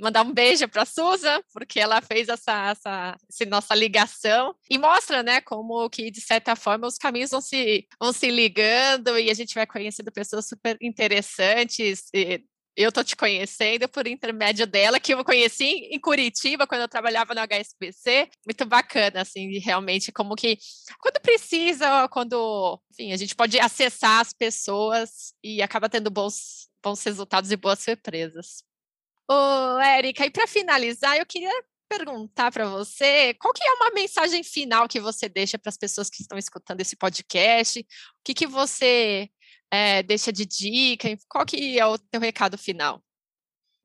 mandar 0.00 0.22
um 0.22 0.32
beijo 0.32 0.66
para 0.68 0.82
a 0.82 0.86
Suza, 0.86 1.42
porque 1.52 1.78
ela 1.78 2.00
fez 2.00 2.28
essa, 2.28 2.70
essa, 2.70 3.16
essa, 3.28 3.44
nossa 3.46 3.74
ligação 3.74 4.54
e 4.70 4.78
mostra, 4.78 5.22
né, 5.22 5.40
como 5.40 5.88
que, 5.90 6.10
de 6.10 6.20
certa 6.20 6.56
forma, 6.56 6.86
os 6.86 6.96
caminhos 6.96 7.30
vão 7.30 7.40
se, 7.40 7.86
vão 8.00 8.12
se 8.12 8.30
ligando 8.30 9.18
e 9.18 9.30
a 9.30 9.34
gente 9.34 9.54
vai 9.54 9.66
conhecendo 9.66 10.10
pessoas 10.12 10.46
super 10.48 10.76
interessantes, 10.80 12.08
eu 12.78 12.92
tô 12.92 13.02
te 13.02 13.16
conhecendo 13.16 13.88
por 13.88 14.06
intermédio 14.06 14.64
dela, 14.64 15.00
que 15.00 15.12
eu 15.12 15.24
conheci 15.24 15.88
em 15.90 15.98
Curitiba, 15.98 16.64
quando 16.64 16.82
eu 16.82 16.88
trabalhava 16.88 17.34
no 17.34 17.40
HSBC. 17.40 18.30
Muito 18.46 18.64
bacana, 18.64 19.22
assim, 19.22 19.58
realmente, 19.58 20.12
como 20.12 20.36
que 20.36 20.56
quando 21.00 21.20
precisa, 21.20 22.06
quando, 22.06 22.80
enfim, 22.92 23.12
a 23.12 23.16
gente 23.16 23.34
pode 23.34 23.58
acessar 23.58 24.20
as 24.20 24.32
pessoas 24.32 25.34
e 25.42 25.60
acaba 25.60 25.88
tendo 25.88 26.08
bons, 26.08 26.68
bons 26.80 27.02
resultados 27.02 27.50
e 27.50 27.56
boas 27.56 27.80
surpresas. 27.80 28.62
Ô, 29.28 29.80
Érica, 29.80 30.24
e 30.24 30.30
para 30.30 30.46
finalizar, 30.46 31.16
eu 31.18 31.26
queria 31.26 31.50
perguntar 31.88 32.52
para 32.52 32.68
você 32.68 33.34
qual 33.34 33.52
que 33.52 33.66
é 33.66 33.72
uma 33.72 33.90
mensagem 33.90 34.44
final 34.44 34.86
que 34.86 35.00
você 35.00 35.28
deixa 35.28 35.58
para 35.58 35.70
as 35.70 35.76
pessoas 35.76 36.08
que 36.08 36.22
estão 36.22 36.38
escutando 36.38 36.80
esse 36.80 36.94
podcast? 36.94 37.80
O 37.80 37.84
que, 38.22 38.34
que 38.34 38.46
você 38.46 39.28
é, 39.70 40.02
deixa 40.02 40.32
de 40.32 40.46
dica? 40.46 41.08
Qual 41.28 41.44
que 41.44 41.78
é 41.78 41.86
o 41.86 41.98
teu 41.98 42.20
recado 42.20 42.56
final? 42.56 43.02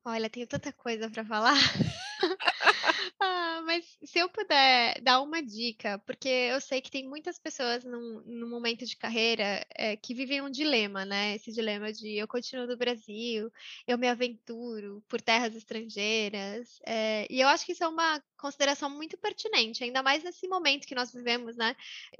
Olha, 0.04 0.28
tenho 0.28 0.46
tanta 0.46 0.72
coisa 0.72 1.10
para 1.10 1.24
falar. 1.24 1.56
ah, 3.20 3.62
mas 3.64 3.84
se 4.04 4.18
eu 4.18 4.28
puder 4.28 5.00
dar 5.02 5.20
uma 5.20 5.42
dica, 5.42 5.98
porque 6.06 6.28
eu 6.28 6.60
sei 6.60 6.80
que 6.80 6.90
tem 6.90 7.08
muitas 7.08 7.38
pessoas 7.38 7.84
num, 7.84 8.22
num 8.26 8.48
momento 8.48 8.84
de 8.84 8.96
carreira 8.96 9.64
é, 9.74 9.96
que 9.96 10.14
vivem 10.14 10.42
um 10.42 10.50
dilema, 10.50 11.04
né? 11.04 11.34
Esse 11.34 11.52
dilema 11.52 11.92
de 11.92 12.16
eu 12.16 12.28
continuo 12.28 12.66
no 12.66 12.76
Brasil, 12.76 13.50
eu 13.86 13.98
me 13.98 14.08
aventuro 14.08 15.02
por 15.08 15.20
terras 15.20 15.54
estrangeiras. 15.54 16.78
É, 16.86 17.26
e 17.30 17.40
eu 17.40 17.48
acho 17.48 17.64
que 17.64 17.72
isso 17.72 17.84
é 17.84 17.88
uma 17.88 18.22
consideração 18.36 18.90
muito 18.90 19.16
pertinente, 19.16 19.82
ainda 19.82 20.02
mais 20.02 20.22
nesse 20.22 20.46
momento 20.46 20.86
que 20.86 20.94
nós 20.94 21.12
vivemos, 21.12 21.56
né? 21.56 21.74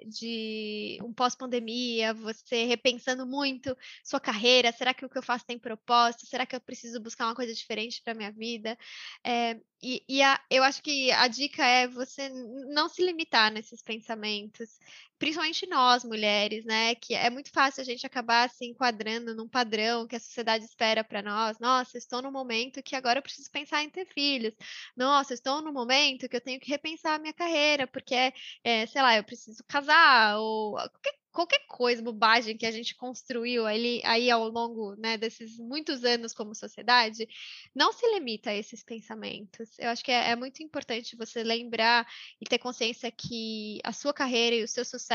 De 0.07 0.99
um 1.03 1.13
pós-pandemia, 1.13 2.15
você 2.15 2.65
repensando 2.65 3.27
muito 3.27 3.77
sua 4.03 4.21
carreira, 4.21 4.73
será 4.73 4.95
que 4.95 5.05
o 5.05 5.09
que 5.09 5.19
eu 5.19 5.23
faço 5.23 5.45
tem 5.45 5.59
propósito? 5.59 6.27
Será 6.27 6.47
que 6.47 6.57
eu 6.57 6.61
preciso 6.61 7.01
buscar 7.01 7.27
uma 7.27 7.35
coisa 7.35 7.53
diferente 7.53 8.01
para 8.03 8.15
minha 8.15 8.33
vida? 8.33 8.77
É, 9.23 9.61
e, 9.83 10.03
e 10.09 10.23
a, 10.23 10.41
eu 10.51 10.63
acho 10.63 10.74
que 10.83 11.11
a 11.13 11.29
dica 11.29 11.65
é 11.65 11.87
você 11.87 12.29
não 12.29 12.89
se 12.89 13.05
limitar 13.05 13.53
nesses 13.53 13.83
pensamentos, 13.83 14.79
principalmente 15.25 15.67
nós, 15.67 16.05
mulheres, 16.05 16.67
né? 16.67 16.95
Que 16.97 17.15
é 17.15 17.31
muito 17.31 17.51
fácil 17.51 17.81
a 17.81 17.85
gente 17.85 18.07
acabar 18.07 18.51
se 18.51 18.67
enquadrando 18.67 19.35
num 19.35 19.49
padrão 19.49 20.07
que 20.07 20.15
a 20.17 20.21
sociedade 20.21 20.67
espera 20.67 21.03
para 21.03 21.23
nós. 21.23 21.59
Nossa, 21.59 21.97
estou 21.97 22.21
no 22.21 22.31
momento 22.31 22.83
que 22.83 22.95
agora 22.95 23.21
eu 23.21 23.23
preciso 23.23 23.51
pensar 23.51 23.83
em 23.83 23.89
ter 23.89 24.07
filhos. 24.07 24.53
Nossa, 24.95 25.33
estou 25.33 25.63
no 25.63 25.73
momento 25.73 26.29
que 26.29 26.37
eu 26.37 26.43
tenho 26.43 26.61
que 26.61 26.69
repensar 26.71 27.15
a 27.15 27.19
minha 27.19 27.33
carreira, 27.33 27.87
porque, 27.87 28.35
é, 28.63 28.85
sei 28.87 29.01
lá, 29.01 29.17
eu 29.17 29.25
preciso 29.25 29.65
casar, 29.67 30.37
ou 30.39 30.73
qualquer 30.75 31.15
qualquer 31.35 31.67
coisa, 31.67 32.01
bobagem 32.01 32.57
que 32.57 32.65
a 32.65 32.71
gente 32.71 32.95
construiu 32.95 33.67
ali, 33.67 34.01
aí 34.05 34.31
ao 34.31 34.49
longo 34.49 34.95
né, 34.95 35.19
desses 35.19 35.59
muitos 35.59 36.05
anos 36.05 36.33
como 36.33 36.55
sociedade, 36.55 37.27
não 37.75 37.93
se 37.93 38.07
limita 38.15 38.51
a 38.51 38.55
esses 38.55 38.85
pensamentos. 38.85 39.77
Eu 39.81 39.91
acho 39.91 40.05
que 40.05 40.13
é, 40.13 40.31
é, 40.31 40.37
muito 40.37 40.63
importante 40.63 41.17
você 41.17 41.43
lembrar 41.43 42.07
e 42.41 42.45
ter 42.45 42.59
consciência 42.59 43.11
que 43.11 43.81
a 43.83 43.93
sua 43.93 44.15
carreira 44.15 44.55
e 44.55 44.63
o 44.63 44.69
seu 44.69 44.85
sucesso 44.85 45.14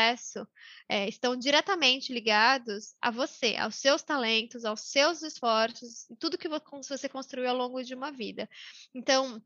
é, 0.88 1.08
estão 1.08 1.36
diretamente 1.36 2.14
ligados 2.14 2.96
a 3.02 3.12
você, 3.12 3.56
aos 3.56 3.76
seus 3.76 4.02
talentos, 4.02 4.66
aos 4.66 4.82
seus 4.82 5.22
esforços, 5.22 6.08
tudo 6.20 6.38
que 6.38 6.50
você 6.50 7.08
construiu 7.10 7.50
ao 7.50 7.56
longo 7.56 7.84
de 7.84 7.94
uma 7.94 8.12
vida. 8.12 8.50
Então, 8.94 9.42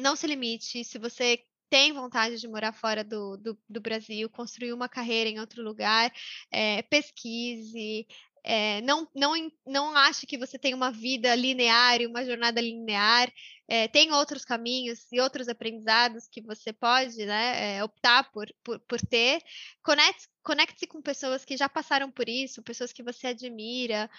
não 0.00 0.16
se 0.16 0.26
limite. 0.26 0.84
Se 0.84 0.98
você 0.98 1.44
tem 1.70 1.92
vontade 1.92 2.38
de 2.38 2.46
morar 2.46 2.72
fora 2.72 3.02
do, 3.02 3.36
do, 3.36 3.58
do 3.68 3.80
Brasil, 3.80 4.28
construir 4.30 4.72
uma 4.72 4.88
carreira 4.88 5.28
em 5.30 5.40
outro 5.40 5.62
lugar, 5.62 6.12
é, 6.50 6.82
pesquise, 6.82 8.06
é, 8.44 8.82
não, 8.82 9.08
não, 9.14 9.32
não 9.66 9.96
ache 9.96 10.26
que 10.26 10.36
você 10.36 10.58
tem 10.58 10.74
uma 10.74 10.90
vida 10.90 11.34
linear 11.34 12.00
e 12.00 12.06
uma 12.06 12.24
jornada 12.24 12.60
linear. 12.60 13.32
É, 13.66 13.88
tem 13.88 14.12
outros 14.12 14.44
caminhos 14.44 15.10
e 15.10 15.18
outros 15.18 15.48
aprendizados 15.48 16.28
que 16.28 16.42
você 16.42 16.70
pode 16.70 17.24
né, 17.24 17.76
é, 17.78 17.84
optar 17.84 18.30
por, 18.30 18.46
por, 18.62 18.78
por 18.80 19.00
ter. 19.00 19.42
Conecte-se 19.82 20.28
conecte 20.42 20.86
com 20.86 21.00
pessoas 21.00 21.42
que 21.42 21.56
já 21.56 21.70
passaram 21.70 22.10
por 22.10 22.28
isso, 22.28 22.62
pessoas 22.62 22.92
que 22.92 23.02
você 23.02 23.28
admira, 23.28 24.10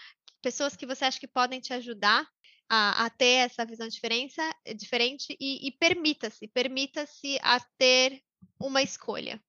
pessoas 0.41 0.75
que 0.75 0.87
você 0.87 1.05
acha 1.05 1.19
que 1.19 1.27
podem 1.27 1.59
te 1.59 1.71
ajudar 1.71 2.27
a, 2.67 3.05
a 3.05 3.09
ter 3.11 3.45
essa 3.45 3.63
visão 3.63 3.87
diferença, 3.87 4.41
diferente 4.75 5.37
e, 5.39 5.71
permita-se, 5.79 6.47
permita-se 6.47 7.37
a 7.43 7.59
ter 7.77 8.23
uma 8.59 8.81
escolha. 8.81 9.39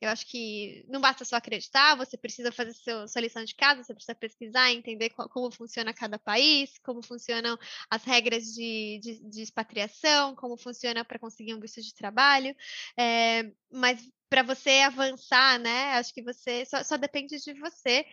Eu 0.00 0.08
acho 0.08 0.26
que 0.26 0.84
não 0.88 1.00
basta 1.00 1.24
só 1.24 1.36
acreditar, 1.36 1.94
você 1.94 2.16
precisa 2.16 2.50
fazer 2.50 2.72
seu, 2.72 3.06
sua 3.06 3.20
lição 3.20 3.44
de 3.44 3.54
casa, 3.54 3.82
você 3.82 3.92
precisa 3.94 4.14
pesquisar, 4.14 4.72
entender 4.72 5.10
qual, 5.10 5.28
como 5.28 5.50
funciona 5.50 5.92
cada 5.92 6.18
país, 6.18 6.78
como 6.78 7.02
funcionam 7.02 7.58
as 7.90 8.04
regras 8.04 8.44
de, 8.54 8.98
de, 9.02 9.20
de 9.28 9.42
expatriação, 9.42 10.34
como 10.34 10.56
funciona 10.56 11.04
para 11.04 11.18
conseguir 11.18 11.54
um 11.54 11.60
visto 11.60 11.82
de 11.82 11.94
trabalho. 11.94 12.56
É, 12.96 13.50
mas 13.70 14.08
para 14.28 14.42
você 14.42 14.80
avançar, 14.80 15.58
né? 15.58 15.92
Acho 15.94 16.14
que 16.14 16.22
você 16.22 16.64
só, 16.64 16.82
só 16.84 16.96
depende 16.96 17.38
de 17.38 17.52
você 17.54 18.06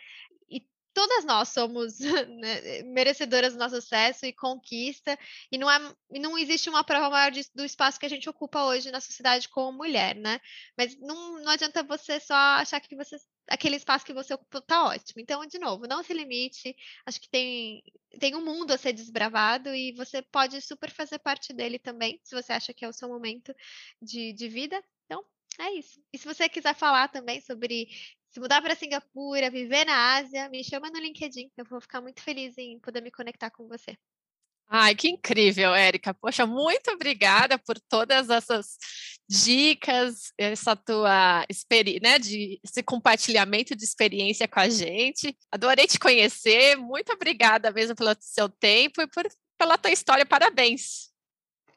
todas 0.97 1.25
nós 1.25 1.49
somos 1.49 1.99
né, 2.27 2.81
merecedoras 2.81 3.53
do 3.53 3.59
nosso 3.59 3.79
sucesso 3.79 4.25
e 4.25 4.33
conquista, 4.33 5.15
e 5.51 5.55
não, 5.55 5.69
é, 5.69 5.93
não 6.09 6.35
existe 6.35 6.71
uma 6.71 6.83
prova 6.83 7.07
maior 7.11 7.29
de, 7.29 7.47
do 7.53 7.63
espaço 7.63 7.99
que 7.99 8.05
a 8.07 8.09
gente 8.09 8.27
ocupa 8.27 8.63
hoje 8.65 8.89
na 8.89 8.99
sociedade 8.99 9.47
como 9.47 9.77
mulher, 9.77 10.15
né? 10.15 10.41
Mas 10.75 10.99
não, 10.99 11.39
não 11.43 11.51
adianta 11.51 11.83
você 11.83 12.19
só 12.19 12.33
achar 12.33 12.79
que 12.79 12.95
você 12.95 13.15
aquele 13.47 13.75
espaço 13.75 14.03
que 14.03 14.13
você 14.13 14.33
ocupa 14.33 14.59
tá 14.59 14.85
ótimo. 14.85 15.21
Então, 15.21 15.45
de 15.45 15.59
novo, 15.59 15.87
não 15.87 16.01
se 16.01 16.13
limite. 16.13 16.75
Acho 17.05 17.21
que 17.21 17.29
tem, 17.29 17.83
tem 18.19 18.35
um 18.35 18.43
mundo 18.43 18.71
a 18.71 18.77
ser 18.77 18.91
desbravado 18.91 19.73
e 19.75 19.93
você 19.93 20.23
pode 20.23 20.59
super 20.61 20.89
fazer 20.91 21.19
parte 21.19 21.53
dele 21.53 21.77
também, 21.77 22.19
se 22.23 22.35
você 22.35 22.53
acha 22.53 22.73
que 22.73 22.83
é 22.83 22.89
o 22.89 22.93
seu 22.93 23.07
momento 23.07 23.53
de, 24.01 24.33
de 24.33 24.49
vida. 24.49 24.83
Então, 25.05 25.23
é 25.59 25.73
isso. 25.73 26.01
E 26.11 26.17
se 26.17 26.25
você 26.25 26.49
quiser 26.49 26.75
falar 26.75 27.07
também 27.07 27.39
sobre 27.41 27.87
se 28.31 28.39
mudar 28.39 28.61
para 28.61 28.75
Singapura, 28.75 29.49
viver 29.49 29.85
na 29.85 30.15
Ásia, 30.15 30.49
me 30.49 30.63
chama 30.63 30.89
no 30.89 30.99
LinkedIn. 30.99 31.51
Eu 31.57 31.65
vou 31.65 31.81
ficar 31.81 32.01
muito 32.01 32.21
feliz 32.21 32.57
em 32.57 32.79
poder 32.79 33.01
me 33.01 33.11
conectar 33.11 33.49
com 33.49 33.67
você. 33.67 33.97
Ai, 34.69 34.95
que 34.95 35.07
incrível, 35.07 35.73
Érica. 35.73 36.13
Poxa, 36.13 36.45
muito 36.45 36.91
obrigada 36.91 37.57
por 37.57 37.79
todas 37.79 38.29
essas 38.29 38.77
dicas, 39.29 40.33
essa 40.37 40.75
tua 40.75 41.45
experiência, 41.49 42.01
né, 42.01 42.19
de 42.19 42.59
esse 42.63 42.83
compartilhamento 42.83 43.75
de 43.75 43.83
experiência 43.83 44.47
com 44.47 44.59
a 44.59 44.67
gente. 44.67 45.37
Adorei 45.49 45.87
te 45.87 45.97
conhecer. 45.97 46.75
Muito 46.75 47.13
obrigada 47.13 47.71
mesmo 47.71 47.95
pelo 47.95 48.13
seu 48.19 48.49
tempo 48.49 49.01
e 49.01 49.07
por, 49.07 49.25
pela 49.57 49.77
tua 49.77 49.91
história. 49.91 50.25
Parabéns. 50.25 51.11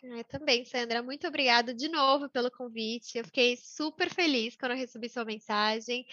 Eu 0.02 0.24
também, 0.24 0.64
Sandra. 0.64 1.02
Muito 1.02 1.26
obrigada 1.26 1.74
de 1.74 1.86
novo 1.88 2.28
pelo 2.30 2.50
convite. 2.50 3.18
Eu 3.18 3.24
fiquei 3.24 3.56
super 3.58 4.08
feliz 4.08 4.56
quando 4.56 4.72
eu 4.72 4.78
recebi 4.78 5.10
sua 5.10 5.26
mensagem. 5.26 6.06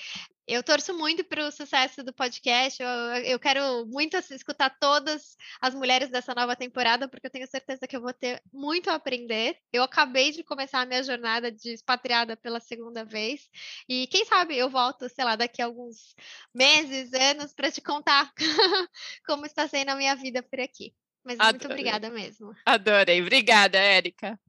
Eu 0.45 0.61
torço 0.61 0.93
muito 0.97 1.23
para 1.23 1.47
o 1.47 1.51
sucesso 1.51 2.03
do 2.03 2.13
podcast. 2.13 2.81
Eu, 2.83 2.89
eu, 3.23 3.39
quero 3.39 3.85
muito 3.85 4.17
escutar 4.17 4.77
todas 4.77 5.37
as 5.61 5.73
mulheres 5.73 6.09
dessa 6.09 6.35
nova 6.35 6.53
temporada, 6.55 7.07
porque 7.07 7.27
eu 7.27 7.31
tenho 7.31 7.47
certeza 7.47 7.87
que 7.87 7.95
eu 7.95 8.01
vou 8.01 8.13
ter 8.13 8.41
muito 8.51 8.89
a 8.89 8.95
aprender. 8.95 9.57
Eu 9.71 9.83
acabei 9.83 10.31
de 10.31 10.43
começar 10.43 10.81
a 10.81 10.85
minha 10.85 11.03
jornada 11.03 11.49
de 11.49 11.71
expatriada 11.71 12.35
pela 12.35 12.59
segunda 12.59 13.05
vez. 13.05 13.49
E 13.87 14.05
quem 14.07 14.25
sabe 14.25 14.57
eu 14.57 14.69
volto, 14.69 15.07
sei 15.09 15.23
lá, 15.23 15.37
daqui 15.37 15.61
a 15.61 15.65
alguns 15.65 16.13
meses, 16.53 17.13
anos, 17.13 17.53
para 17.53 17.71
te 17.71 17.81
contar 17.81 18.33
como 19.25 19.45
está 19.45 19.65
sendo 19.67 19.89
a 19.89 19.95
minha 19.95 20.15
vida 20.15 20.43
por 20.43 20.59
aqui. 20.59 20.93
Mas 21.27 21.37
Adorei. 21.41 21.51
muito 21.51 21.65
obrigada 21.65 22.09
mesmo. 22.09 22.55
Adorei. 22.65 23.21
Obrigada, 23.21 23.77
Érica. 23.77 24.39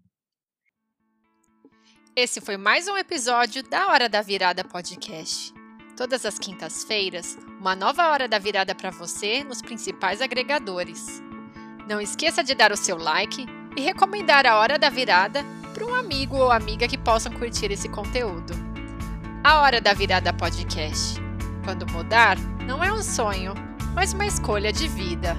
Esse 2.15 2.41
foi 2.41 2.57
mais 2.57 2.87
um 2.87 2.97
episódio 2.97 3.65
da 3.65 3.89
Hora 3.89 4.09
da 4.09 4.23
Virada 4.23 4.63
Podcast. 4.63 5.53
Todas 5.97 6.25
as 6.25 6.39
quintas-feiras, 6.39 7.37
uma 7.59 7.75
nova 7.75 8.07
Hora 8.11 8.29
da 8.29 8.39
Virada 8.39 8.77
para 8.77 8.91
você 8.91 9.43
nos 9.43 9.61
principais 9.61 10.23
agregadores. 10.23 11.21
Não 11.89 12.01
esqueça 12.01 12.45
de 12.45 12.55
dar 12.55 12.71
o 12.71 12.77
seu 12.77 12.97
like 12.97 13.45
e 13.77 13.81
recomendar 13.81 14.47
a 14.47 14.57
Hora 14.57 14.79
da 14.79 14.89
Virada 14.89 15.45
para 15.75 15.85
um 15.85 15.93
amigo 15.93 16.37
ou 16.37 16.53
amiga 16.53 16.87
que 16.87 16.97
possam 16.97 17.33
curtir 17.33 17.73
esse 17.73 17.89
conteúdo. 17.89 18.53
A 19.43 19.63
Hora 19.63 19.81
da 19.81 19.93
Virada 19.93 20.33
Podcast. 20.33 21.19
Quando 21.65 21.91
mudar, 21.91 22.39
não 22.65 22.85
é 22.85 22.93
um 22.93 23.03
sonho, 23.03 23.53
mas 23.97 24.13
uma 24.13 24.27
escolha 24.27 24.73
de 24.73 24.87
vida. 24.87 25.37